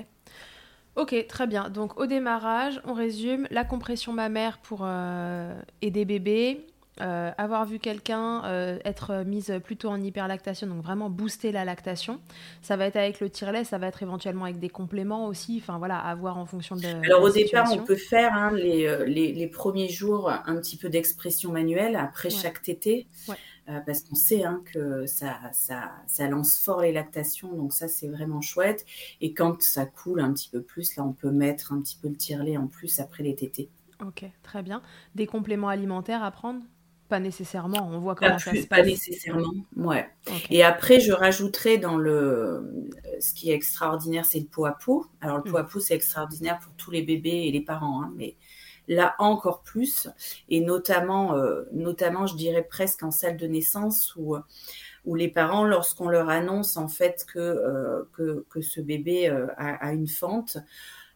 [0.98, 1.70] Ok, très bien.
[1.70, 6.66] Donc au démarrage, on résume la compression mammaire pour euh, aider bébé,
[7.00, 12.18] euh, avoir vu quelqu'un euh, être mise plutôt en hyperlactation, donc vraiment booster la lactation.
[12.62, 15.78] Ça va être avec le tire-lait, ça va être éventuellement avec des compléments aussi, enfin
[15.78, 16.88] voilà, à voir en fonction de.
[17.04, 21.52] Alors au départ, on peut faire hein, les, les, premiers jours un petit peu d'expression
[21.52, 23.06] manuelle après chaque tété.
[23.28, 23.36] Ouais.
[23.68, 27.86] Euh, parce qu'on sait hein, que ça, ça, ça, lance fort les lactations, donc ça
[27.86, 28.86] c'est vraiment chouette.
[29.20, 32.08] Et quand ça coule un petit peu plus, là on peut mettre un petit peu
[32.08, 33.68] le tire-lait en plus après les tétés.
[34.02, 34.80] Ok, très bien.
[35.14, 36.62] Des compléments alimentaires à prendre?
[37.10, 38.66] Pas nécessairement, on voit comment ça se passe.
[38.66, 40.08] Pas nécessairement, ouais.
[40.48, 42.90] Et après je rajouterai dans le...
[43.20, 45.06] Ce qui est extraordinaire, c'est le pot à pot.
[45.20, 48.12] Alors le pot à pot c'est extraordinaire pour tous les bébés et les parents, hein,
[48.16, 48.36] mais
[48.88, 50.08] là encore plus,
[50.48, 54.36] et notamment, euh, notamment, je dirais presque en salle de naissance où
[55.04, 59.46] où les parents, lorsqu'on leur annonce en fait que euh, que, que, ce bébé euh,
[59.56, 60.58] a, a, une fente,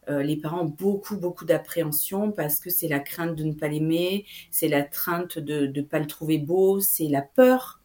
[0.09, 4.25] les parents ont beaucoup, beaucoup d'appréhension parce que c'est la crainte de ne pas l'aimer,
[4.51, 7.79] c'est la crainte de ne pas le trouver beau, c'est la peur,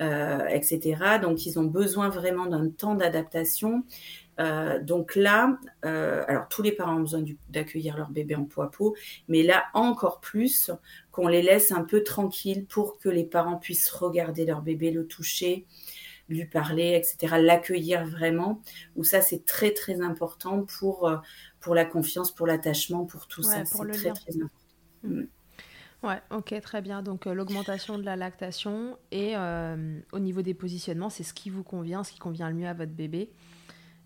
[0.00, 1.18] etc.
[1.20, 3.84] Donc, ils ont besoin vraiment d'un temps d'adaptation.
[4.82, 8.96] Donc là, alors tous les parents ont besoin d'accueillir leur bébé en poids peau,
[9.28, 10.70] mais là encore plus
[11.10, 15.06] qu'on les laisse un peu tranquilles pour que les parents puissent regarder leur bébé, le
[15.06, 15.66] toucher,
[16.28, 18.60] lui parler, etc., l'accueillir vraiment,
[18.96, 21.16] où ça c'est très très important pour, euh,
[21.60, 23.64] pour la confiance, pour l'attachement, pour tout ça.
[23.64, 24.50] C'est très très important.
[25.02, 25.20] Mm.
[25.20, 25.28] Mm.
[26.02, 27.02] Ouais, ok, très bien.
[27.02, 31.48] Donc euh, l'augmentation de la lactation et euh, au niveau des positionnements, c'est ce qui
[31.48, 33.30] vous convient, ce qui convient le mieux à votre bébé.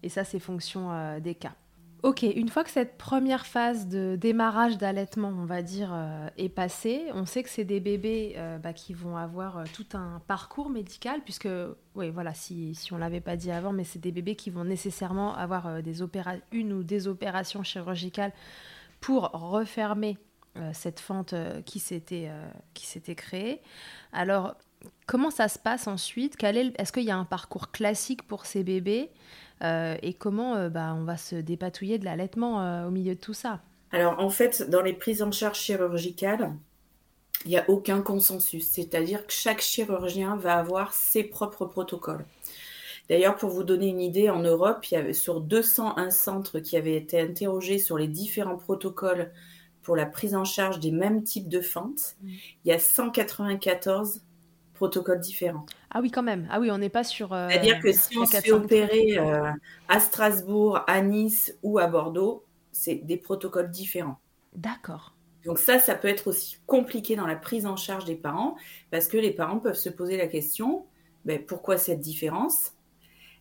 [0.02, 1.54] Et ça, c'est fonction des cas.
[2.02, 6.50] Ok, une fois que cette première phase de démarrage d'allaitement, on va dire, euh, est
[6.50, 10.20] passée, on sait que c'est des bébés euh, bah, qui vont avoir euh, tout un
[10.28, 11.48] parcours médical, puisque,
[11.94, 14.62] oui, voilà, si, on ne l'avait pas dit avant, mais c'est des bébés qui vont
[14.64, 15.68] nécessairement avoir
[16.52, 18.32] une ou des opérations chirurgicales
[19.00, 20.16] pour refermer
[20.72, 22.30] cette fente qui s'était
[23.16, 23.60] créée.
[24.12, 24.54] Alors,
[25.06, 26.42] comment ça se passe ensuite?
[26.42, 29.10] Est-ce qu'il y a un parcours classique pour ces bébés?
[29.10, 33.20] euh, et comment euh, bah, on va se dépatouiller de l'allaitement euh, au milieu de
[33.20, 33.60] tout ça
[33.92, 36.52] Alors en fait, dans les prises en charge chirurgicales,
[37.44, 42.24] il n'y a aucun consensus, c'est-à-dire que chaque chirurgien va avoir ses propres protocoles.
[43.08, 46.76] D'ailleurs, pour vous donner une idée, en Europe, il y avait sur 201 centres qui
[46.76, 49.30] avaient été interrogés sur les différents protocoles
[49.82, 52.28] pour la prise en charge des mêmes types de fentes, mmh.
[52.64, 54.22] il y a 194
[54.74, 55.66] protocoles différents.
[55.96, 56.46] Ah oui, quand même.
[56.50, 57.32] Ah oui, on n'est pas sur.
[57.32, 59.50] Euh, C'est-à-dire que si on se fait opérer euh,
[59.88, 64.20] à Strasbourg, à Nice ou à Bordeaux, c'est des protocoles différents.
[64.52, 65.14] D'accord.
[65.46, 68.56] Donc ça, ça peut être aussi compliqué dans la prise en charge des parents
[68.90, 70.84] parce que les parents peuvent se poser la question
[71.24, 72.74] ben, pourquoi cette différence?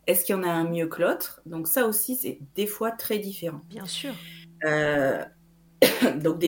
[0.07, 1.41] Est-ce qu'il y en a un mieux que l'autre?
[1.45, 3.59] Donc ça aussi, c'est des fois très différent.
[3.67, 4.13] Bien sûr.
[4.63, 5.21] Euh,
[6.23, 6.47] donc des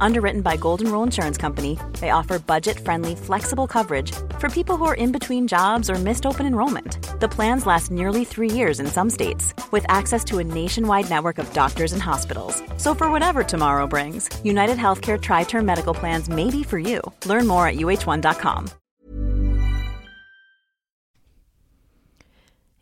[0.00, 4.84] Underwritten by Golden Rule Insurance Company, they offer budget friendly, flexible coverage for people who
[4.84, 6.98] are in between jobs or missed open enrollment.
[7.20, 11.38] The plans last nearly three years in some states, with access to a nationwide network
[11.38, 12.62] of doctors and hospitals.
[12.76, 17.00] So, for whatever tomorrow brings, United Healthcare Tri Term Medical Plans may be for you.
[17.26, 18.68] Learn more at uh1.com.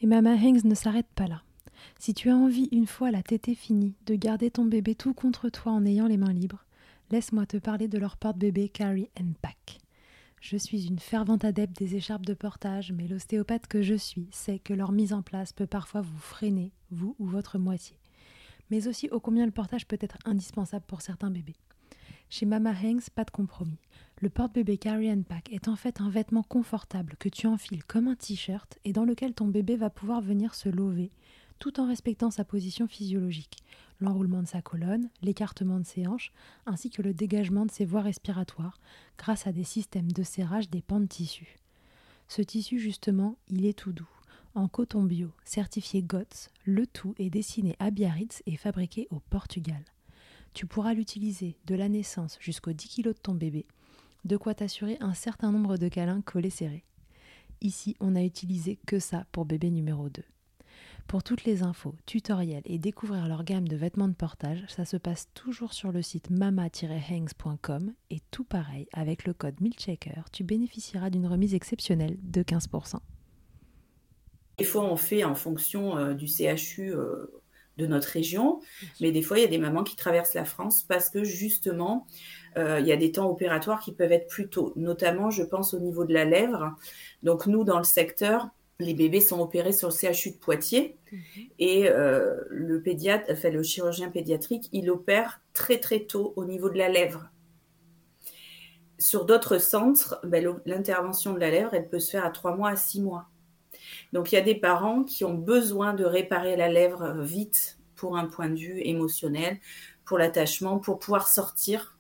[0.03, 1.41] Et Mama Hanks ne s'arrête pas là.
[1.99, 5.49] Si tu as envie, une fois la tétée finie, de garder ton bébé tout contre
[5.49, 6.66] toi en ayant les mains libres,
[7.11, 9.09] laisse-moi te parler de leur porte-bébé Carry
[9.41, 9.79] Pack.
[10.41, 14.59] Je suis une fervente adepte des écharpes de portage, mais l'ostéopathe que je suis sait
[14.59, 17.99] que leur mise en place peut parfois vous freiner, vous ou votre moitié.
[18.71, 21.57] Mais aussi ô combien le portage peut être indispensable pour certains bébés.
[22.29, 23.79] Chez Mama Hanks, pas de compromis.
[24.21, 28.17] Le porte-bébé Carry Pack est en fait un vêtement confortable que tu enfiles comme un
[28.17, 31.13] t-shirt et dans lequel ton bébé va pouvoir venir se lever
[31.59, 33.59] tout en respectant sa position physiologique,
[34.01, 36.33] l'enroulement de sa colonne, l'écartement de ses hanches,
[36.67, 38.81] ainsi que le dégagement de ses voies respiratoires
[39.19, 41.57] grâce à des systèmes de serrage des pans de tissu.
[42.29, 44.09] Ce tissu, justement, il est tout doux.
[44.55, 49.85] En coton bio, certifié GOTS, le tout est dessiné à Biarritz et fabriqué au Portugal.
[50.55, 53.67] Tu pourras l'utiliser de la naissance jusqu'aux 10 kg de ton bébé
[54.27, 56.85] de quoi t'assurer un certain nombre de câlins collés serrés.
[57.61, 60.23] Ici, on n'a utilisé que ça pour bébé numéro 2.
[61.07, 64.97] Pour toutes les infos, tutoriels et découvrir leur gamme de vêtements de portage, ça se
[64.97, 71.11] passe toujours sur le site mama-hangs.com et tout pareil, avec le code MILCHECKER, tu bénéficieras
[71.11, 72.97] d'une remise exceptionnelle de 15%.
[74.59, 77.27] Des fois, on fait en fonction euh, du CHU euh,
[77.77, 78.61] de notre région,
[79.01, 82.09] mais des fois, il y a des mamans qui traversent la France parce que justement,
[82.57, 85.73] euh, il y a des temps opératoires qui peuvent être plus tôt, notamment, je pense,
[85.73, 86.75] au niveau de la lèvre.
[87.23, 91.21] Donc, nous, dans le secteur, les bébés sont opérés sur le CHU de Poitiers mhm.
[91.59, 96.69] et euh, le pédiatre, enfin, le chirurgien pédiatrique, il opère très très tôt au niveau
[96.69, 97.31] de la lèvre.
[98.99, 102.71] Sur d'autres centres, ben, l'intervention de la lèvre, elle peut se faire à trois mois
[102.71, 103.27] à six mois.
[104.13, 108.17] Donc il y a des parents qui ont besoin de réparer la lèvre vite pour
[108.17, 109.59] un point de vue émotionnel,
[110.05, 111.97] pour l'attachement, pour pouvoir sortir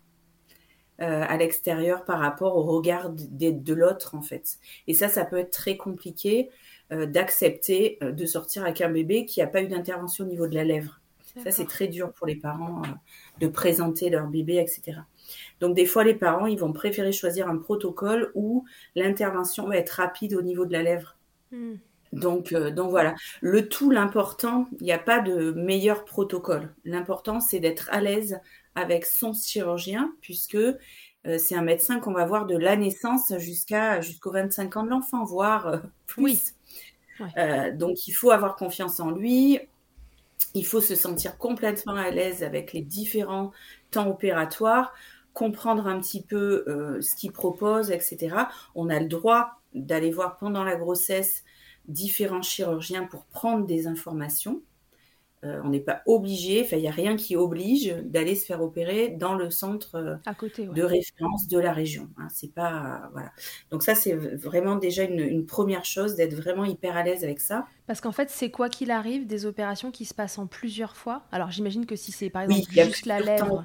[1.00, 4.58] euh, à l'extérieur par rapport au regard de, l'autre en fait.
[4.86, 6.50] Et ça, ça peut être très compliqué
[6.90, 10.54] d'accepter euh, de sortir avec un bébé qui n'a pas eu d'intervention au niveau de
[10.54, 11.00] la lèvre.
[11.44, 12.80] Ça, c'est très dur pour les parents
[13.40, 15.00] de présenter leur bébé, etc.
[15.60, 19.90] Donc des fois, les parents, ils vont préférer choisir un protocole où l'intervention va être
[19.90, 21.18] rapide au niveau de la lèvre.
[21.52, 21.74] Hmm.
[22.12, 26.74] Donc, donc voilà, le tout, l'important, il n'y a pas de meilleur protocole.
[26.86, 28.40] L'important, c'est d'être à l'aise
[28.74, 30.58] avec son chirurgien, puisque
[31.38, 35.24] c'est un médecin qu'on va voir de la naissance jusqu'à jusqu'aux 25 ans de l'enfant,
[35.24, 36.54] voire plus.
[37.74, 39.58] donc il faut avoir confiance en lui.
[40.54, 43.52] Il faut se sentir complètement à l'aise avec les différents
[43.90, 44.94] temps opératoires,
[45.32, 46.64] comprendre un petit peu
[47.00, 48.36] ce qu'il propose, etc.
[48.74, 51.44] On a le droit d'aller voir pendant la grossesse
[51.88, 54.62] différents chirurgiens pour prendre des informations.
[55.46, 58.62] Euh, on n'est pas obligé, enfin il n'y a rien qui oblige d'aller se faire
[58.62, 62.08] opérer dans le centre euh, à côté, de référence de la région.
[62.16, 62.26] Hein.
[62.32, 63.30] c'est pas voilà.
[63.70, 67.66] Donc ça c'est vraiment déjà une, première chose d'être vraiment hyper à l'aise avec ça.
[67.86, 71.22] Parce qu'en fait c'est quoi qu'il arrive des opérations qui se passent en plusieurs fois?
[71.30, 73.62] Alors j'imagine que si c'est par exemple juste la lèvre,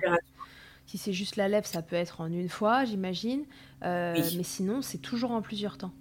[0.85, 3.45] si c'est juste la lèvre ça peut être en une fois j'imagine,
[3.83, 5.93] euh, mais sinon c'est toujours en plusieurs temps.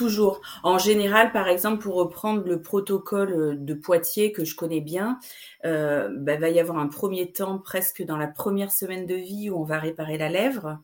[0.00, 0.40] Toujours.
[0.62, 5.18] En général, par exemple, pour reprendre le protocole euh, de Poitiers que je connais bien,
[5.66, 9.50] euh, bah, va y avoir un premier temps presque dans la première semaine de vie
[9.50, 10.78] où on va réparer la lèvre.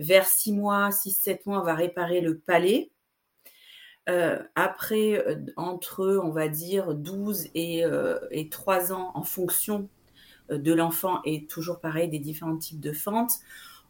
[0.00, 2.90] Vers six mois, six, sept mois, on va réparer le palais.
[4.08, 7.84] Euh, après, euh, entre, on va dire, 12 et,
[8.32, 9.88] et 3 ans, en fonction
[10.50, 13.34] de l'enfant et toujours pareil des différents types de fentes,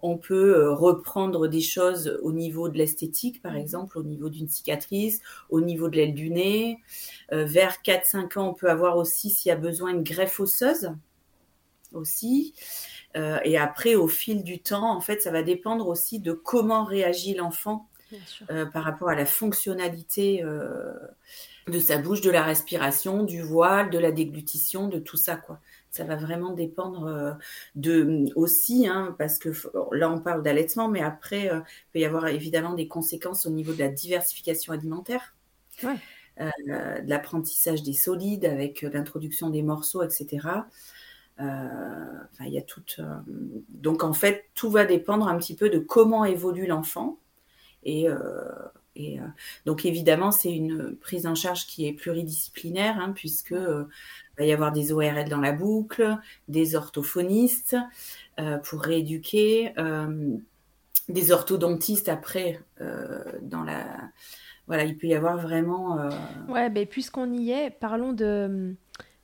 [0.03, 3.59] on peut euh, reprendre des choses au niveau de l'esthétique, par mhm.
[3.59, 6.79] exemple, au niveau d'une cicatrice, au niveau de l'aile du nez.
[7.33, 10.93] Euh, vers 4-5 ans, on peut avoir aussi, s'il y a besoin, une greffe osseuse
[11.93, 12.55] aussi.
[13.17, 16.85] Euh, et après, au fil du temps, en fait, ça va dépendre aussi de comment
[16.85, 17.87] réagit l'enfant
[18.73, 20.43] par rapport à la fonctionnalité
[21.69, 25.61] de sa bouche, de la respiration, du voile, de la déglutition, de tout ça, quoi.
[25.91, 27.33] Ça va vraiment dépendre euh,
[27.75, 29.51] de aussi, hein, parce que
[29.93, 33.51] là on parle d'allaitement, mais après euh, il peut y avoir évidemment des conséquences au
[33.51, 35.35] niveau de la diversification alimentaire,
[35.85, 35.91] euh,
[36.69, 40.49] de l'apprentissage des solides avec l'introduction des morceaux, etc.
[41.39, 42.83] Enfin, il y a tout.
[43.71, 47.19] donc en fait, tout va dépendre un petit peu de comment évolue l'enfant
[47.83, 48.07] et
[48.97, 49.19] et
[49.67, 53.55] donc évidemment, c'est une prise en charge qui est pluridisciplinaire, hein, puisque
[54.41, 56.17] va y avoir des ORL dans la boucle,
[56.49, 57.77] des orthophonistes
[58.39, 60.37] euh, pour rééduquer, euh,
[61.09, 63.85] des orthodontistes après euh, dans la.
[64.67, 65.99] Voilà, il peut y avoir vraiment.
[66.49, 68.75] Ouais, mais puisqu'on y est, parlons de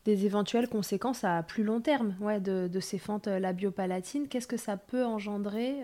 [0.05, 4.29] des éventuelles conséquences à plus long terme ouais, de, de ces fentes labiopalatines.
[4.29, 5.79] Qu'est-ce que ça peut engendrer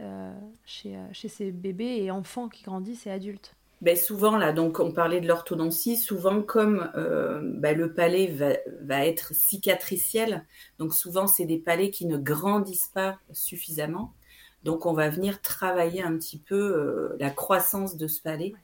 [0.65, 3.57] chez, chez ces bébés et enfants qui grandissent et adultes?
[3.83, 8.53] Ben souvent là, donc on parlait de l'orthodontie, souvent comme euh, ben, le palais va,
[8.81, 10.47] va, être cicatriciel,
[10.79, 14.15] donc souvent c'est des palais qui ne grandissent pas suffisamment,
[14.63, 18.55] donc on va venir travailler un petit peu euh, la croissance de ce palais.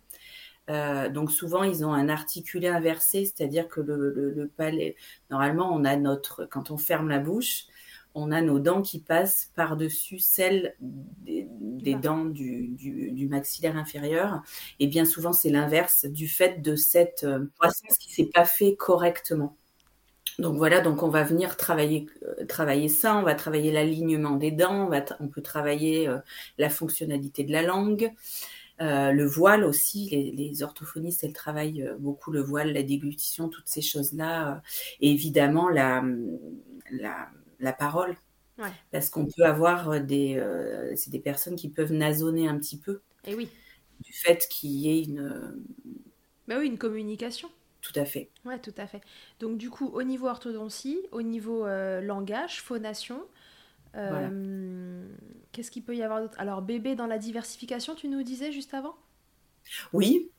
[0.71, 4.95] Euh, donc souvent ils ont un articulé inversé, c'est-à-dire que le, le, le, palais,
[5.31, 7.65] normalement on a notre, quand on ferme la bouche,
[8.15, 14.43] on a nos dents qui passent par-dessus celles des, dents du, maxillaire inférieur.
[14.81, 18.75] Et bien souvent, c'est l'inverse du fait de cette euh, croissance qui s'est pas fait
[18.77, 19.57] correctement.
[20.39, 24.51] Donc voilà, donc on va venir travailler, euh, travailler ça, on va travailler l'alignement des
[24.51, 24.91] dents,
[25.21, 26.19] on, peut travailler euh,
[26.59, 28.13] la fonctionnalité de la langue,
[28.81, 34.63] le voile aussi, les, orthophonistes, elles travaillent beaucoup le voile, la déglutition, toutes ces choses-là.
[35.01, 36.05] et évidemment, la,
[36.93, 38.17] la, la parole.
[38.91, 42.77] Parce qu'on peut avoir euh, des, euh, c'est des personnes qui peuvent nasonner un petit
[42.77, 43.01] peu.
[43.25, 43.49] Et oui.
[44.01, 45.63] Du fait qu'il y ait une.
[46.47, 47.49] Bah oui, une communication.
[47.81, 48.31] Tout à fait.
[48.45, 49.01] Ouais, tout à fait.
[49.39, 53.23] Donc du coup, au niveau orthodontie, au niveau euh, langage, phonation,
[53.93, 56.39] qu'est-ce qu'il peut y avoir d'autre?
[56.39, 58.97] Alors bébé dans la diversification, tu nous disais juste avant?
[59.93, 60.31] Oui,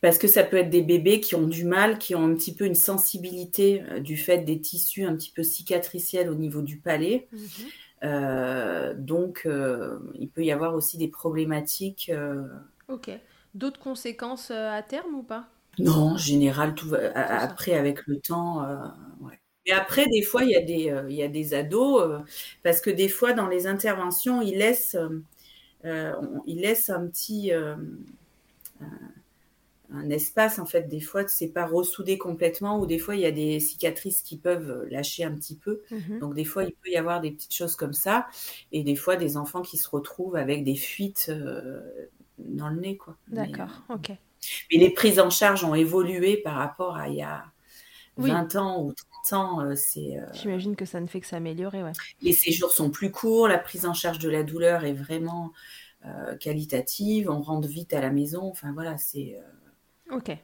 [0.00, 2.54] parce que ça peut être des bébés qui ont du mal, qui ont un petit
[2.54, 6.78] peu une sensibilité euh, du fait des tissus un petit peu cicatriciels au niveau du
[6.78, 7.28] palais.
[7.32, 7.40] Mhm.
[8.04, 12.10] Euh, donc, euh, il peut y avoir aussi des problématiques.
[12.88, 13.10] Ok.
[13.54, 15.48] D'autres conséquences à terme ou pas?
[15.78, 18.62] Non, en général, tout va, après, avec le temps,
[19.20, 19.38] ouais.
[19.64, 22.20] Et après, des fois, il y a des, il y a des ados,
[22.64, 24.96] parce que des fois, dans les interventions, ils laissent,
[25.84, 27.52] ils laissent un petit
[29.94, 33.26] un espace en fait des fois c'est pas ressoudé complètement ou des fois il y
[33.26, 35.82] a des cicatrices qui peuvent lâcher un petit peu.
[35.90, 36.18] Mhm.
[36.20, 38.26] donc des fois il peut y avoir des petites choses comme ça
[38.70, 41.80] et des fois des enfants qui se retrouvent avec des fuites euh,
[42.38, 43.16] dans le nez quoi.
[43.28, 44.10] D'accord ok.
[44.70, 47.44] mais les prises en charge ont évolué par rapport à il y a
[48.16, 48.92] 20 ans ou
[49.24, 51.92] 30 ans euh, c'est euh, j'imagine que ça ne fait que s'améliorer ouais.
[52.20, 55.52] les séjours sont plus courts la prise en charge de la douleur est vraiment
[56.40, 59.38] qualitative on rentre vite à la maison enfin voilà c'est
[60.12, 60.36] Ok.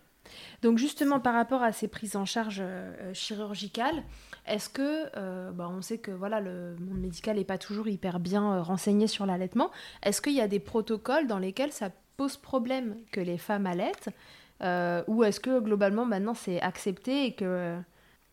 [0.63, 4.03] Donc justement, par rapport à ces prises en charge euh, chirurgicales,
[4.47, 8.21] est-ce que, euh, bah, on sait que voilà, le monde médical n'est pas toujours hyper
[8.21, 9.71] bien euh, renseigné sur l'allaitement,
[10.03, 14.11] est-ce qu'il y a des protocoles dans lesquels ça pose problème que les femmes allaitent
[15.07, 17.79] ou est-ce que globalement maintenant c'est accepté et que,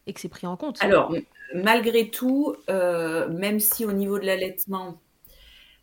[0.08, 0.82] et que c'est pris en compte?
[0.82, 1.14] Alors,
[1.54, 5.00] malgré tout, même si au niveau de l'allaitement,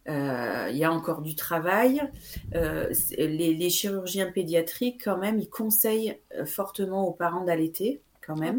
[0.06, 2.02] il y a encore du travail.
[2.54, 8.58] Euh, les, chirurgiens pédiatriques, quand même, ils conseillent euh, fortement aux parents d'allaiter, quand même.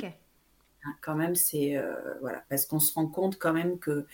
[0.86, 1.82] Hein, quand même, c'est
[2.20, 4.06] voilà, parce qu'on se rend compte quand même que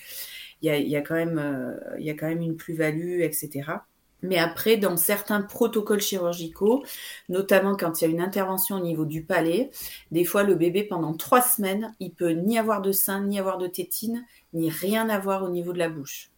[0.61, 3.79] il y a, y a, quand même, il y a quand même une plus-value, etc.
[4.21, 6.83] Mais après, dans certains protocoles chirurgicaux,
[7.29, 9.71] notamment quand il y a une intervention au niveau du palais,
[10.11, 13.57] des fois le bébé pendant trois semaines, il peut ni avoir de sein, ni avoir
[13.57, 16.31] de tétine, ni rien avoir au niveau de la bouche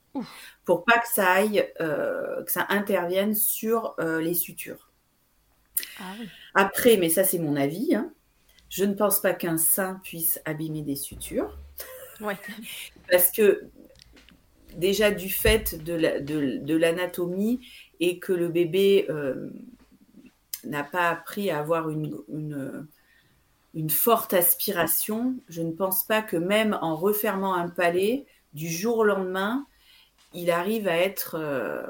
[0.65, 4.91] pour pas que ça aille, euh, que ça intervienne sur euh, les sutures.
[5.99, 6.13] Ah
[6.53, 8.11] Après, mais ça c'est mon avis, hein,
[8.69, 11.57] je ne pense pas qu'un sein puisse abîmer des sutures.
[13.09, 13.63] Parce que
[14.75, 17.59] déjà du fait de l'anatomie
[17.99, 19.49] et que le bébé euh,
[20.63, 22.87] n'a pas appris à avoir une,
[23.73, 28.97] une, forte aspiration, je ne pense pas que même en refermant un palais, du jour
[28.99, 29.65] au lendemain,
[30.33, 31.35] il arrive à être...
[31.37, 31.83] Euh,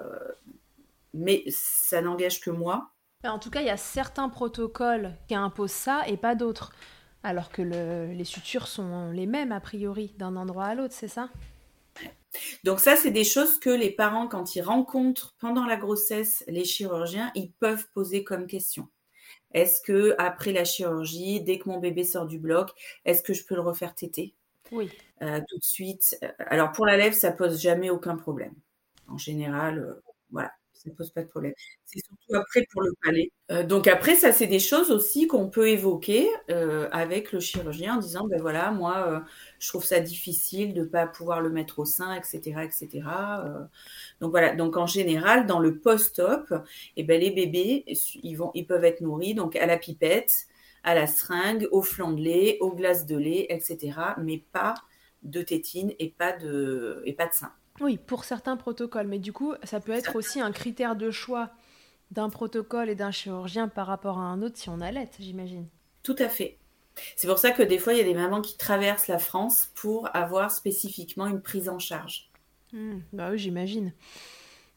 [1.14, 2.92] mais ça n'engage que moi.
[3.24, 6.72] En tout cas, il y a certains protocoles qui imposent ça et pas d'autres.
[7.24, 11.30] Alors que les sutures sont les mêmes a priori d'un endroit à l'autre, c'est ça?
[12.64, 16.64] Donc ça, c'est des choses que les parents, quand ils rencontrent pendant la grossesse les
[16.64, 18.88] chirurgiens, ils peuvent poser comme question.
[19.54, 22.72] Est-ce que après la chirurgie, dès que mon bébé sort du bloc,
[23.06, 24.34] est-ce que je peux le refaire téter?
[24.72, 24.90] Oui.
[25.22, 26.18] Euh, tout de suite.
[26.40, 28.54] Alors pour la lèvre, ça pose jamais aucun problème.
[29.08, 30.02] En général, euh,
[30.32, 31.54] voilà, ça pose pas de problème.
[31.86, 33.30] C'est surtout après pour le palais.
[33.52, 36.28] Euh, donc après, ça c'est des choses aussi qu'on peut évoquer
[36.92, 39.24] avec le chirurgien en disant, ben voilà, moi,
[39.60, 43.04] je trouve ça difficile de pas pouvoir le mettre au sein, etc., etc.
[44.22, 44.56] donc voilà.
[44.56, 46.54] Donc en général, dans le post-op,
[46.96, 47.84] eh ben les bébés,
[48.24, 50.48] ils vont, ils peuvent être nourris donc à la pipette
[50.84, 53.94] à la seringue, au flanc de lait, aux glaces de lait, etc.
[54.18, 54.76] Mais pas
[55.24, 57.52] de tétine et pas de, et pas de sein.
[57.80, 59.08] Oui, pour certains protocoles.
[59.08, 61.52] Mais du coup, ça peut être aussi un critère de choix
[62.12, 65.68] d'un protocole et d'un chirurgien par rapport à un autre si on allait, j'imagine.
[66.04, 66.58] Tout à fait.
[67.16, 69.72] C'est pour ça que des fois, il y a des mamans qui traversent la France
[69.76, 72.30] pour avoir spécifiquement une prise en charge.
[72.74, 73.94] Hmm, bah oui, j'imagine.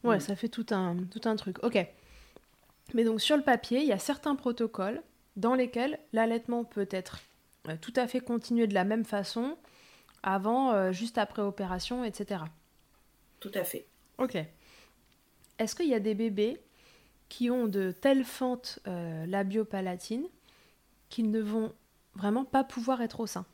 [0.04, 0.20] Ouais, hmm.
[0.20, 1.62] ça fait tout un, tout un truc.
[1.64, 1.84] Ok.
[2.92, 5.02] Mais donc sur le papier, il y a certains protocoles
[5.36, 7.20] dans lesquels l'allaitement peut être
[7.68, 9.56] euh, tout à fait continué de la même façon
[10.22, 12.42] avant, euh, juste après opération, etc.
[13.40, 13.86] Tout à fait.
[14.18, 14.36] Ok.
[15.58, 16.60] Est-ce qu'il y a des bébés
[17.28, 20.26] qui ont de telles fentes euh, labiopalatines
[21.10, 21.72] qu'ils ne vont
[22.14, 23.44] vraiment pas pouvoir être au sein?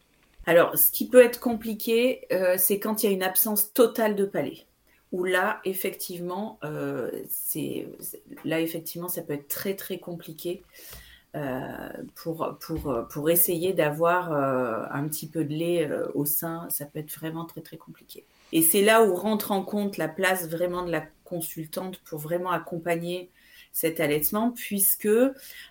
[0.46, 2.26] Alors, ce qui peut être compliqué,
[2.56, 4.64] c'est quand il y a une absence totale de palais.
[5.12, 6.58] Où là, effectivement,
[7.28, 7.86] c'est
[8.44, 10.62] là effectivement, ça peut être très très compliqué.
[11.36, 16.66] Euh, pour, pour, pour essayer d'avoir euh, un petit peu de lait euh, au sein,
[16.70, 18.24] ça peut être vraiment très très compliqué.
[18.50, 22.50] Et c'est là où rentre en compte la place vraiment de la consultante pour vraiment
[22.50, 23.30] accompagner
[23.70, 25.08] cet allaitement, puisque,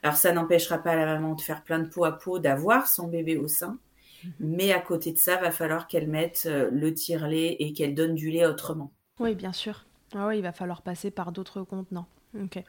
[0.02, 3.10] alors ça n'empêchera pas la maman de faire plein de peau à peau, d'avoir son
[3.10, 3.78] bébé au sein,
[4.24, 4.32] mhm.
[4.40, 8.32] mais à côté de ça, va falloir qu'elle mette le tire-lait et qu'elle donne du
[8.32, 8.94] lait autrement.
[9.20, 9.86] Oui, bien sûr.
[10.16, 12.08] Ah oui, il va falloir passer par d'autres contenants.
[12.42, 12.64] Ok.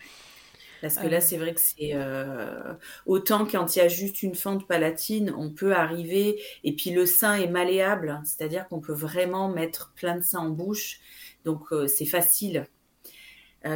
[0.80, 1.20] Parce que là, euh.
[1.20, 2.74] c'est vrai que c'est euh,
[3.06, 7.06] autant quand il y a juste une fente palatine, on peut arriver et puis le
[7.06, 11.00] sein est malléable, c'est-à-dire qu'on peut vraiment mettre plein de sein en bouche,
[11.44, 12.66] donc euh, c'est facile.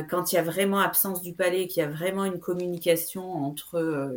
[0.08, 4.16] quand il y a vraiment absence du palais, qu'il y a vraiment une communication entre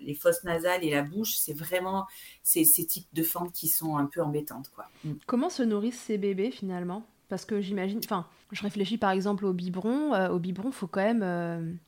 [0.00, 2.06] les fosses nasales et la bouche, c'est vraiment
[2.42, 4.86] ces, ces types de fentes qui sont un peu embêtantes, quoi.
[5.04, 5.12] Mm.
[5.26, 7.06] Comment se nourrissent ces bébés finalement?
[7.28, 10.28] Parce que j'imagine, enfin, je réfléchis par exemple au biberon.
[10.28, 11.78] au biberon, faut quand même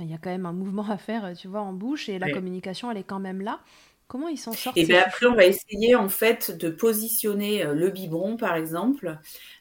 [0.00, 2.30] il y a quand même un mouvement à faire, tu vois, en bouche et la
[2.30, 3.60] communication, elle est quand même là.
[4.06, 7.74] Comment ils s'en sortent Et bien après, on va essayer en fait de positionner euh,
[7.74, 9.18] le biberon, par exemple,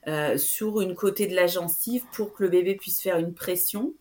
[0.08, 3.94] euh, sur une côté de la gencive pour que le bébé puisse faire une pression.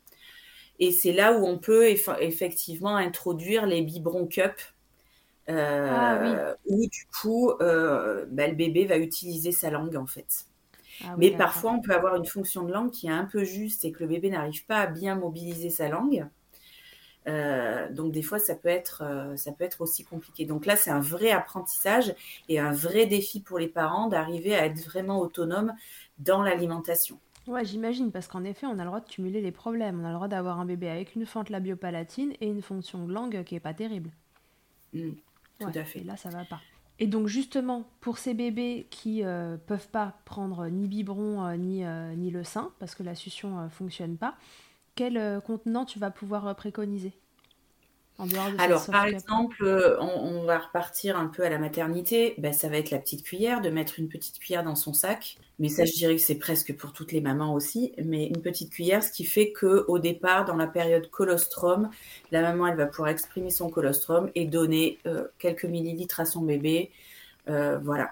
[0.80, 4.54] Et c'est là où on peut effectivement introduire les biberons cup.
[5.48, 10.46] Euh, ah où du coup, bah, le bébé va utiliser sa langue en fait.
[11.04, 13.84] Ah Mais parfois, on peut avoir une fonction de langue qui est un peu juste
[13.84, 16.26] et que le bébé n'arrive pas à bien mobiliser sa langue.
[17.28, 20.44] Euh, donc des fois, ça peut être, euh, ça peut être aussi compliqué.
[20.44, 22.14] Donc là, c'est un vrai apprentissage
[22.48, 25.72] et un vrai défi pour les parents d'arriver à être vraiment autonomes
[26.18, 27.18] dans l'alimentation.
[27.46, 30.00] Ouais, j'imagine, parce qu'en effet, on a le droit de cumuler les problèmes.
[30.00, 33.12] On a le droit d'avoir un bébé avec une fente labiopalatine et une fonction de
[33.12, 34.10] langue qui est pas terrible.
[34.92, 35.10] Mm,
[35.58, 36.00] tout à fait.
[36.00, 36.60] Et là, ça va pas.
[36.98, 41.84] Et donc justement, pour ces bébés qui euh, peuvent pas prendre ni biberon euh, ni,
[41.84, 44.36] euh, ni le sein, parce que la succion euh, fonctionne pas,
[44.94, 47.14] quel contenant tu vas pouvoir préconiser?
[48.18, 51.50] En dehors de cette Alors, par exemple, euh, on, on va repartir un peu à
[51.50, 52.34] la maternité.
[52.38, 55.38] Ben, ça va être la petite cuillère, de mettre une petite cuillère dans son sac.
[55.58, 57.92] Mais ça, je dirais que c'est presque pour toutes les mamans aussi.
[58.02, 61.90] Mais une petite cuillère, ce qui fait que au départ, dans la période colostrum,
[62.30, 66.42] la maman, elle va pouvoir exprimer son colostrum et donner euh, quelques millilitres à son
[66.42, 66.90] bébé.
[67.48, 68.10] Euh, voilà.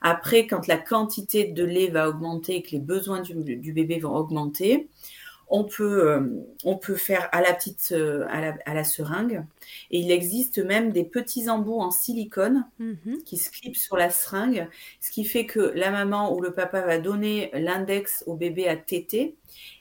[0.00, 3.98] Après, quand la quantité de lait va augmenter et que les besoins du, du bébé
[3.98, 4.88] vont augmenter,
[5.52, 6.20] on peut, euh,
[6.64, 9.44] on peut faire à la petite, euh, à, la, à la seringue.
[9.90, 13.18] Et il existe même des petits embouts en silicone Mhm.
[13.26, 14.68] qui se clipent sur la seringue,
[15.00, 18.76] ce qui fait que la maman ou le papa va donner l'index au bébé à
[18.76, 19.36] téter.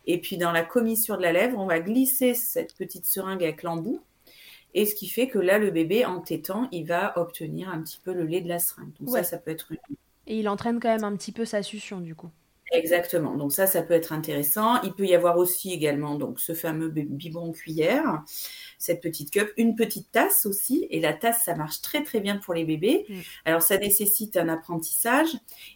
[0.08, 3.64] Et puis dans la commissure de la lèvre, on va glisser cette petite seringue avec
[3.64, 4.02] l'embout.
[4.74, 8.00] Et ce qui fait que là, le bébé, en tétant, il va obtenir un petit
[8.04, 8.92] peu le lait de la seringue.
[9.00, 9.24] Donc Ouais.
[9.24, 9.78] ça, ça peut être une
[10.28, 12.30] Et il entraîne quand même un petit peu sa succion du coup.
[12.72, 13.36] Exactement.
[13.36, 14.82] Donc ça, ça peut être intéressant.
[14.84, 18.24] Il peut y avoir aussi également donc ce fameux bi- biberon cuillère,
[18.78, 20.86] cette petite cup, une petite tasse aussi.
[20.92, 23.06] Et la tasse, ça marche très très bien pour les bébés.
[23.10, 23.14] Mm.
[23.46, 25.30] Alors ça nécessite un apprentissage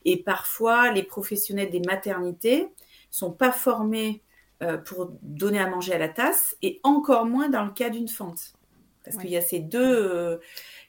[0.06, 2.68] et parfois les professionnels des maternités
[3.10, 4.22] sont pas formés
[4.62, 8.08] euh, pour donner à manger à la tasse et encore moins dans le cas d'une
[8.08, 8.54] fente.
[9.04, 9.24] Parce Ouais.
[9.24, 10.38] qu'il y a ces deux, euh,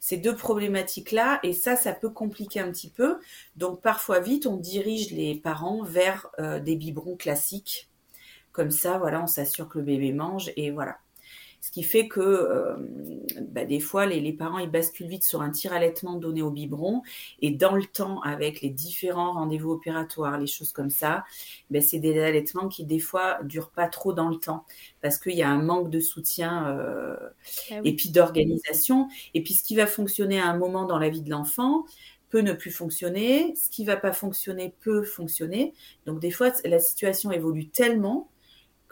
[0.04, 3.20] ces deux problématiques-là, et ça, ça peut compliquer un petit peu.
[3.56, 7.88] Donc parfois vite, on dirige les parents vers euh, des biberons classiques.
[8.52, 10.98] Comme ça, voilà, on s'assure que le bébé mange et voilà.
[11.64, 12.76] Ce qui fait que euh,
[13.40, 17.00] bah, des fois, les, les parents ils basculent vite sur un tir-allaitement donné au biberon
[17.40, 21.24] et dans le temps, avec les différents rendez-vous opératoires, les choses comme ça,
[21.70, 24.66] ben, c'est des allaitements qui des fois durent pas trop dans le temps
[25.00, 27.16] parce qu'il y a un manque de soutien euh,
[27.70, 29.08] Ah et puis d'organisation.
[29.32, 31.86] Et puis ce qui va fonctionner à un moment dans la vie de l'enfant
[32.28, 33.54] peut ne plus fonctionner.
[33.56, 35.72] Ce qui va pas fonctionner peut fonctionner.
[36.04, 38.28] Donc des fois, la situation évolue tellement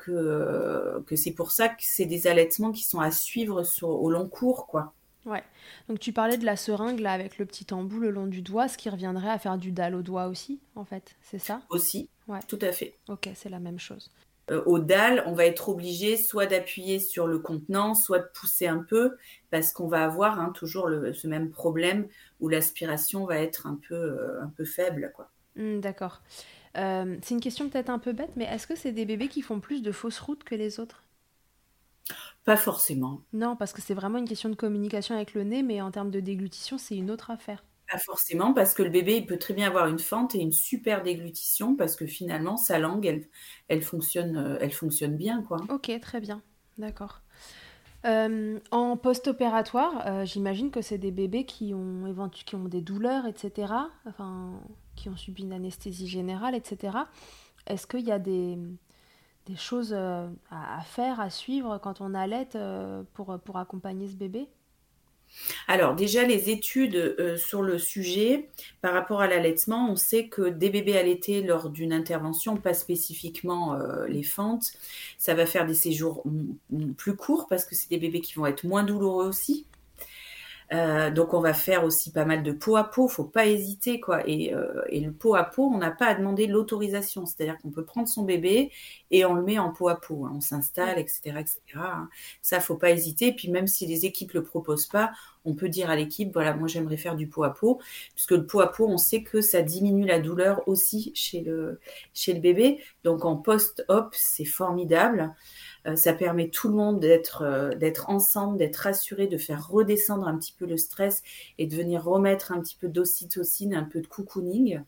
[0.04, 4.10] que, que c'est pour ça que c'est des allaitements qui sont à suivre sur, au
[4.10, 4.94] long cours, quoi.
[5.24, 5.44] Ouais.
[5.88, 8.68] Donc tu parlais de la seringue là avec le petit embout le long du doigt,
[8.68, 11.14] ce qui reviendrait à faire du dalle au doigt aussi, en fait.
[11.22, 11.62] C'est ça?
[11.70, 12.40] Aussi, Ouais.
[12.48, 12.98] tout à fait.
[13.08, 14.10] Ok, c'est la même chose.
[14.50, 18.66] Euh, au dalle, on va être obligé soit d'appuyer sur le contenant, soit de pousser
[18.66, 19.16] un peu,
[19.50, 22.08] parce qu'on va avoir hein, toujours le, ce même problème
[22.40, 25.30] où l'aspiration va être un peu, euh, un peu faible, quoi.
[25.54, 26.22] Hmm, D'accord.
[26.76, 29.42] Euh, c'est une question peut-être un peu bête, mais est-ce que c'est des bébés qui
[29.42, 31.02] font plus de fausses routes que les autres?
[32.44, 33.22] Pas forcément.
[33.32, 36.10] Non, parce que c'est vraiment une question de communication avec le nez, mais en termes
[36.10, 37.64] de déglutition, c'est une autre affaire.
[37.90, 40.52] Pas forcément, parce que le bébé, il peut très bien avoir une fente et une
[40.52, 43.28] super déglutition, parce que finalement, sa langue, elle,
[43.68, 45.68] elle fonctionne, euh, elle fonctionne bien, quoi.
[45.68, 46.42] Ok, très bien.
[46.78, 47.22] D'accord.
[48.06, 52.80] Euh, en post-opératoire, euh, j'imagine que c'est des bébés qui ont, éventu- qui ont des
[52.80, 53.92] douleurs, etc.
[54.06, 54.60] Enfin,
[55.02, 56.96] qui ont subi une anesthésie générale, etc.
[57.66, 58.56] Est-ce qu'il y a des,
[59.56, 64.46] choses euh, à, faire, à suivre quand on allait euh, pour, accompagner ce bébé?
[65.66, 68.50] Alors déjà, les études euh, sur le sujet
[68.80, 73.76] par rapport à l'allaitement, on sait que des bébés allaités lors d'une intervention, pas spécifiquement
[74.06, 74.72] les fentes,
[75.18, 76.22] ça va faire des séjours
[76.96, 79.66] plus courts parce que c'est des bébés qui vont être moins douloureux aussi.
[80.72, 84.00] Euh, donc on va faire aussi pas mal de peau à peau, faut pas hésiter
[84.00, 84.26] quoi.
[84.26, 87.84] Et, euh, le peau à peau, on n'a pas à demander l'autorisation, c'est-à-dire qu'on peut
[87.84, 88.70] prendre son bébé
[89.10, 90.32] et on le met en peau à peau, hein.
[90.34, 91.58] on s'installe, etc., etc.
[91.76, 92.08] hein.
[92.40, 93.32] Ça, faut pas hésiter.
[93.32, 95.12] Puis même si les équipes le proposent pas,
[95.44, 97.80] on peut dire à l'équipe, voilà, moi j'aimerais faire du peau à peau,
[98.14, 101.80] puisque le peau à peau, on sait que ça diminue la douleur aussi chez le
[102.14, 102.82] chez le bébé.
[103.04, 105.34] Donc en post-op, c'est formidable.
[105.86, 110.28] Euh, ça permet tout le monde d'être euh, d'être ensemble, d'être rassuré, de faire redescendre
[110.28, 111.22] un petit peu le stress
[111.58, 114.80] et de venir remettre un petit peu d'ocytocine, un peu de cocooning.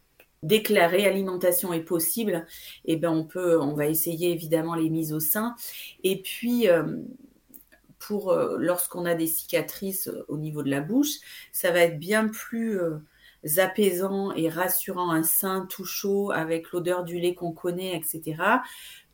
[0.68, 2.46] La réalimentation est possible,
[2.84, 5.56] eh ben on peut, on va essayer évidemment les mises au sein.
[6.02, 6.98] Et puis euh,
[7.98, 11.14] pour lorsqu'on a des cicatrices au niveau de la bouche,
[11.52, 12.78] ça va être bien plus
[13.56, 18.42] apaisant et rassurant un sein tout chaud avec l'odeur du lait qu'on connaît, etc.,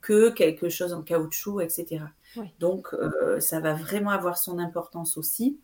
[0.00, 2.04] que quelque chose en caoutchouc, etc.
[2.36, 2.46] Oui.
[2.60, 5.58] Donc, euh, ça va vraiment avoir son importance aussi.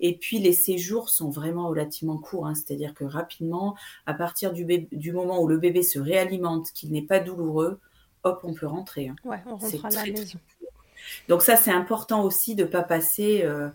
[0.00, 3.76] Et puis, les séjours sont vraiment relativement courts, hein, c'est-à-dire que rapidement,
[4.06, 7.80] à partir du, bébé- du moment où le bébé se réalimente, qu'il n'est pas douloureux,
[8.22, 9.08] hop, on peut rentrer.
[9.08, 9.16] hein.
[9.24, 10.38] Ouais, on rentre à la très, très maison.
[11.28, 13.68] donc ça, c'est important aussi de ne pas passer euh,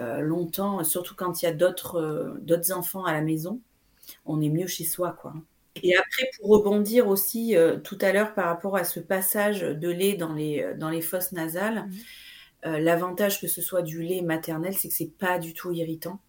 [0.00, 3.60] euh, longtemps, surtout quand il y a d'autres d'autres enfants à la maison.
[4.26, 5.34] On est mieux chez soi, quoi.
[5.82, 9.88] Et après, pour rebondir aussi euh, tout à l'heure par rapport à ce passage de
[9.88, 11.88] lait dans les, dans les fosses nasales,
[12.64, 12.76] mhm.
[12.76, 16.20] l'avantage que ce soit du lait maternel, c'est que c'est pas du tout irritant.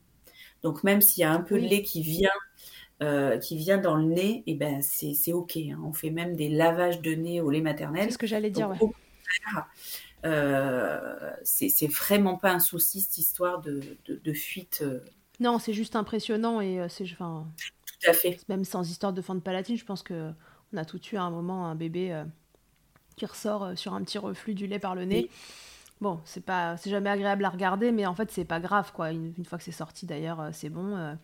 [0.63, 4.05] Donc même s'il y a un peu de lait qui vient, qui vient dans le
[4.05, 5.57] nez, et eh ben c'est ok.
[5.57, 5.79] Hein.
[5.85, 8.05] On fait même des lavages de nez au lait maternel.
[8.05, 8.69] C'est ce que j'allais dire.
[8.69, 8.77] ouais.
[10.25, 14.79] Euh, c'est vraiment pas un souci cette histoire de, fuite.
[14.83, 14.99] Euh.
[15.39, 17.47] Non, c'est juste impressionnant et euh, c'est enfin.
[18.05, 18.39] Tout à fait.
[18.47, 20.31] Même sans histoire de fente palatine, je pense que
[20.73, 22.23] on a tout eu à un moment un bébé
[23.15, 25.29] qui ressort sur un petit reflux du lait par le nez.
[26.01, 29.11] Bon, c'est pas, c'est jamais agréable à regarder, mais en fait c'est pas grave quoi.
[29.11, 31.17] Une, fois que c'est sorti d'ailleurs, c'est bon.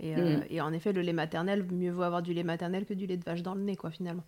[0.00, 0.44] Et, mm.
[0.50, 3.16] et, en effet, le lait maternel, mieux vaut avoir du lait maternel que du lait
[3.16, 4.24] de vache dans le nez quoi finalement.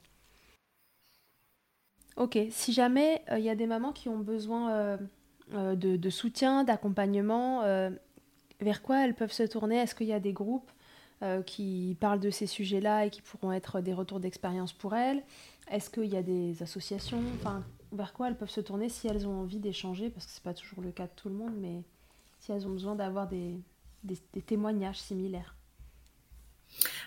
[2.20, 4.96] Ok, si jamais il euh, y a des mamans qui ont besoin euh,
[5.54, 7.62] euh, de, soutien, d'accompagnement,
[8.60, 9.76] vers quoi elles peuvent se tourner?
[9.76, 10.70] Est-ce qu'il y a des groupes?
[11.46, 15.22] Qui parlent de ces sujets-là et qui pourront être des retours d'expérience pour elles.
[15.70, 17.22] Est-ce qu'il y a des associations?
[17.34, 17.62] Enfin,
[17.92, 20.10] vers quoi elles peuvent se tourner si elles ont envie d'échanger?
[20.10, 21.82] Parce que ce n'est pas toujours le cas de tout le monde, mais
[22.38, 23.60] si elles ont besoin d'avoir des
[24.46, 25.54] témoignages similaires.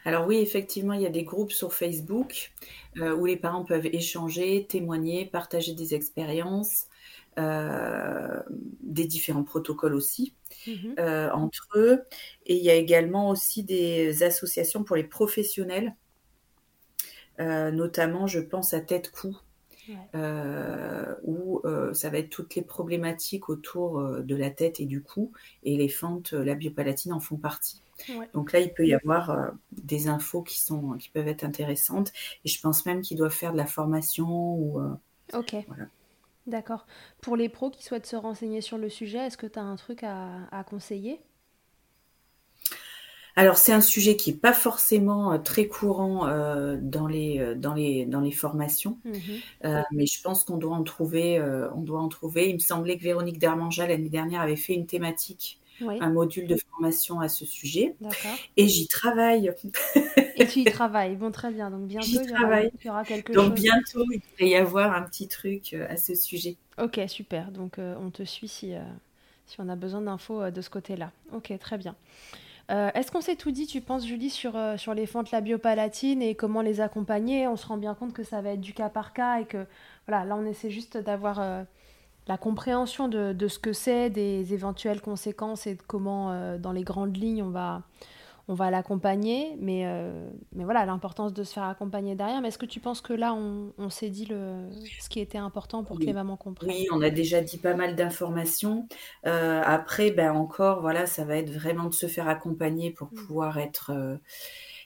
[0.06, 2.52] Alors oui, effectivement, il y a des groupes sur Facebook
[2.98, 6.88] euh, où les parents peuvent échanger, témoigner, partager des expériences,
[7.38, 8.42] euh,
[8.82, 10.34] des différents protocoles aussi
[10.68, 10.96] mhm.
[11.00, 12.04] euh, entre eux.
[12.46, 15.96] Et il y a également aussi des associations pour les professionnels,
[17.40, 19.38] notamment je pense à Tête Coup.
[21.24, 21.62] où
[21.94, 25.32] ça va être toutes les problématiques autour de la tête et du cou,
[25.64, 27.84] et les fentes, la biopalatine en font partie.
[28.34, 32.12] Donc là, il peut y avoir euh, des infos qui, sont, qui peuvent être intéressantes.
[32.44, 34.56] Et je pense même qu'ils doivent faire de la formation.
[34.56, 34.94] Ou, euh,
[35.34, 35.56] ok.
[36.48, 36.86] D'accord.
[37.22, 39.76] Pour les pros qui souhaitent se renseigner sur le sujet, est-ce que tu as un
[39.76, 41.22] truc à, conseiller?
[43.36, 46.28] Alors c'est un sujet qui n'est pas forcément euh, très courant
[46.78, 49.82] dans, les, dans, les, dans les formations, mhm.
[49.92, 51.42] mais je pense qu'on doit en trouver.
[51.74, 52.50] on doit en trouver.
[52.50, 56.56] Il me semblait que Véronique Dermanja l'année dernière avait fait une thématique un module de
[56.56, 57.96] formation à ce sujet.
[58.58, 59.52] Et j'y travaille.
[60.36, 61.16] Et tu y travailles.
[61.16, 61.70] Bon, très bien.
[61.70, 65.74] Donc bientôt, il y, aura, quelque Donc bientôt, il va y avoir un petit truc
[65.74, 66.58] euh, à ce sujet.
[66.82, 67.52] Ok, super.
[67.52, 68.82] Donc euh, on te suit si, euh,
[69.46, 71.12] si on a besoin d'infos de ce côté-là.
[71.34, 71.96] Ok, très bien.
[72.70, 76.64] Est-ce qu'on s'est tout dit, tu penses, Julie, sur, sur les fentes labiopalatines et comment
[76.64, 77.48] les accompagner?
[77.48, 79.68] On se rend bien compte que ça va être du cas par cas et que,
[80.08, 81.66] voilà, là, on essaie juste d'avoir
[82.28, 86.72] la compréhension de, de ce que c'est, des éventuelles conséquences et de comment, euh, dans
[86.72, 87.84] les grandes lignes, on va,
[88.48, 89.58] on va l'accompagner.
[89.60, 92.42] Mais, euh, mais voilà, l'importance de se faire accompagner derrière.
[92.42, 94.70] Mais est-ce que tu penses que là, on, on s'est dit le,
[95.02, 96.70] ce qui était important pour que les mamans comprennent?
[96.70, 98.88] Oui, on a déjà dit pas mal d'informations.
[99.26, 103.16] Euh, après, ben encore, voilà, ça va être vraiment de se faire accompagner pour mm.
[103.16, 103.92] pouvoir être,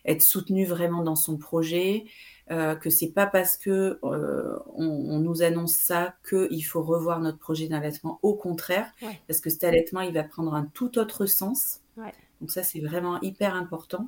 [0.05, 2.05] être soutenu vraiment dans son projet.
[2.49, 7.39] Euh, que c'est pas parce que euh, on, nous annonce ça qu'il faut revoir notre
[7.39, 8.19] projet d'allaitement.
[8.21, 8.89] Au contraire,
[9.27, 11.81] parce que cet allaitement, il va prendre un tout autre sens.
[12.39, 14.07] Donc ça, c'est vraiment hyper important.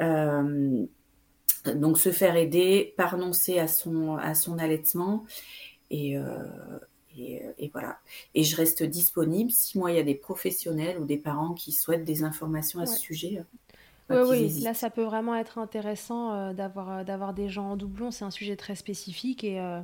[0.00, 0.84] Euh,
[1.74, 5.24] donc se faire aider, prononcer à son à son allaitement
[5.90, 6.16] et,
[7.16, 7.98] et, voilà.
[8.34, 11.72] Et je reste disponible si moi il y a des professionnels ou des parents qui
[11.72, 13.42] souhaitent des informations à ce sujet.
[14.10, 17.76] Oui, oui, là ça peut vraiment être intéressant euh, d'avoir, euh, d'avoir des gens en
[17.76, 18.10] doublon.
[18.10, 19.80] C'est un sujet très spécifique et, euh,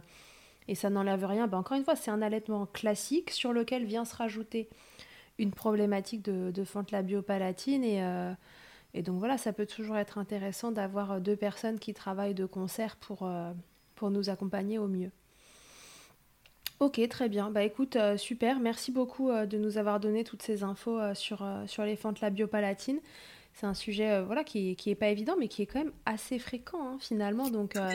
[0.66, 1.46] et ça n'enlève rien.
[1.46, 4.68] Ben, encore une fois, c'est un allaitement classique sur lequel vient se rajouter
[5.38, 7.84] une problématique de, de fente labiopalatine.
[7.84, 8.02] Et,
[8.94, 12.96] et donc voilà, ça peut toujours être intéressant d'avoir deux personnes qui travaillent de concert
[12.96, 13.28] pour,
[13.96, 15.10] pour nous accompagner au mieux.
[16.78, 17.50] Ok, très bien.
[17.50, 18.60] Bah écoute, super.
[18.60, 23.00] Merci beaucoup de nous avoir donné toutes ces infos sur, sur les fentes labiopalatines
[23.54, 25.92] c'est un sujet euh, voilà, qui, qui est pas évident, mais qui est quand même
[26.06, 27.48] assez fréquent hein, finalement.
[27.50, 27.92] Donc, euh,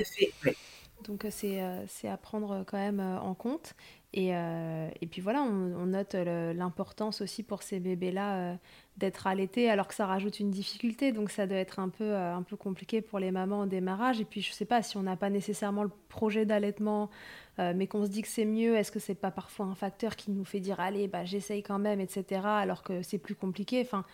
[1.03, 3.75] donc euh, c'est, c'est à prendre quand même en compte.
[4.11, 8.57] Et, et puis voilà, on, note l'importance aussi pour ces bébés-là
[8.97, 11.11] d'être allaités, alors que ça rajoute une difficulté.
[11.11, 14.19] Donc ça doit être un peu, un peu compliqué pour les mamans au démarrage.
[14.19, 17.11] Et puis je sais pas si on n'a pas nécessairement le projet d'allaitement,
[17.59, 20.31] mais qu'on se dit que c'est mieux, est-ce que c'est pas parfois un facteur qui
[20.31, 22.41] nous fait dire allez, bah, j'essaye quand même, etc.
[22.45, 23.79] Alors que c'est plus compliqué.
[23.81, 24.05] Enfin,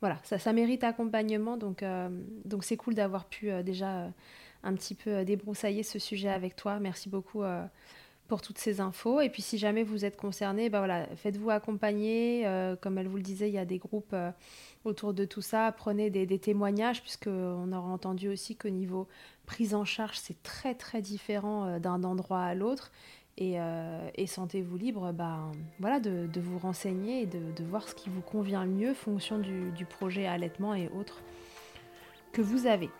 [0.00, 1.56] voilà, ça, mérite accompagnement.
[1.56, 2.08] Donc, euh,
[2.44, 4.08] donc c'est cool d'avoir pu euh, déjà euh,
[4.62, 6.78] un petit peu débroussailler ce sujet avec toi.
[6.80, 7.42] Merci beaucoup
[8.26, 9.20] pour toutes ces infos.
[9.20, 12.44] Et puis, si jamais vous êtes concerné, bah faites-vous accompagner.
[12.80, 14.16] comme elle vous le disait, il y a des groupes
[14.84, 15.70] autour de tout ça.
[15.70, 19.06] Prenez des, des témoignages, puisqu'on aura entendu aussi qu'au niveau
[19.46, 22.90] prise en charge, c'est très très différent d'un endroit à l'autre.
[23.40, 28.22] Euh, et, sentez-vous libre bah, voilà, de, vous renseigner et de, voir ce qui vous
[28.22, 31.22] convient le mieux fonction du, projet allaitement et autres
[32.32, 32.90] que vous avez.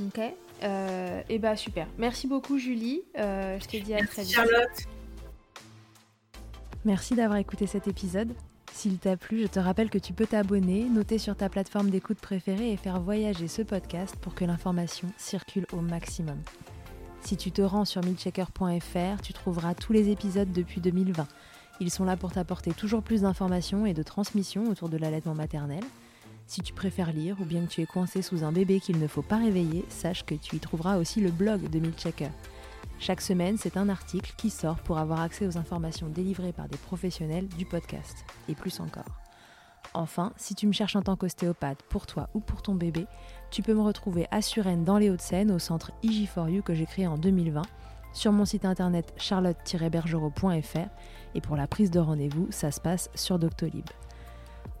[0.00, 0.20] Ok?
[0.62, 1.86] Euh, et bah super.
[1.98, 3.02] Merci beaucoup Julie.
[3.18, 4.34] Euh, je te dis à très vite.
[4.34, 4.84] Charlotte.
[6.84, 8.34] Merci d'avoir écouté cet épisode.
[8.72, 12.18] S'il t'a plu, je te rappelle que tu peux t'abonner, noter sur ta plateforme d'écoute
[12.18, 16.38] préférée et faire voyager ce podcast pour que l'information circule au maximum.
[17.26, 21.26] Si tu te rends sur milchecker.fr, tu trouveras tous les épisodes depuis 2020.
[21.80, 25.82] Ils sont là pour t'apporter toujours plus d'informations et de transmissions autour de l'allaitement maternel.
[26.46, 29.08] Si tu préfères lire ou bien que tu es coincé sous un bébé qu'il ne
[29.08, 32.30] faut pas réveiller, sache que tu y trouveras aussi le blog de Milchecker.
[33.00, 36.78] Chaque semaine, c'est un article qui sort pour avoir accès aux informations délivrées par des
[36.78, 39.26] professionnels du podcast, et plus encore.
[39.94, 43.06] Enfin, si tu me cherches en tant qu'ostéopathe pour toi ou pour ton bébé,
[43.50, 47.06] tu peux me retrouver à Suresnes dans les Hauts-de-Seine au centre IG4U que j'ai créé
[47.06, 47.62] en 2020,
[48.12, 50.88] sur mon site internet charlotte-bergerot.fr
[51.34, 53.84] et pour la prise de rendez-vous, ça se passe sur Doctolib.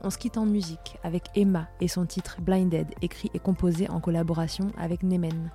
[0.02, 4.00] On se quitte en musique avec Emma et son titre Blinded, écrit et composé en
[4.00, 5.50] collaboration avec Nemen.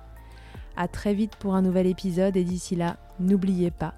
[0.76, 3.94] A très vite pour un nouvel épisode et d'ici là, n'oubliez pas,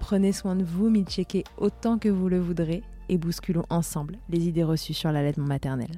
[0.00, 4.64] prenez soin de vous, checker autant que vous le voudrez et bousculons ensemble les idées
[4.64, 5.90] reçues sur l'allaitement maternel.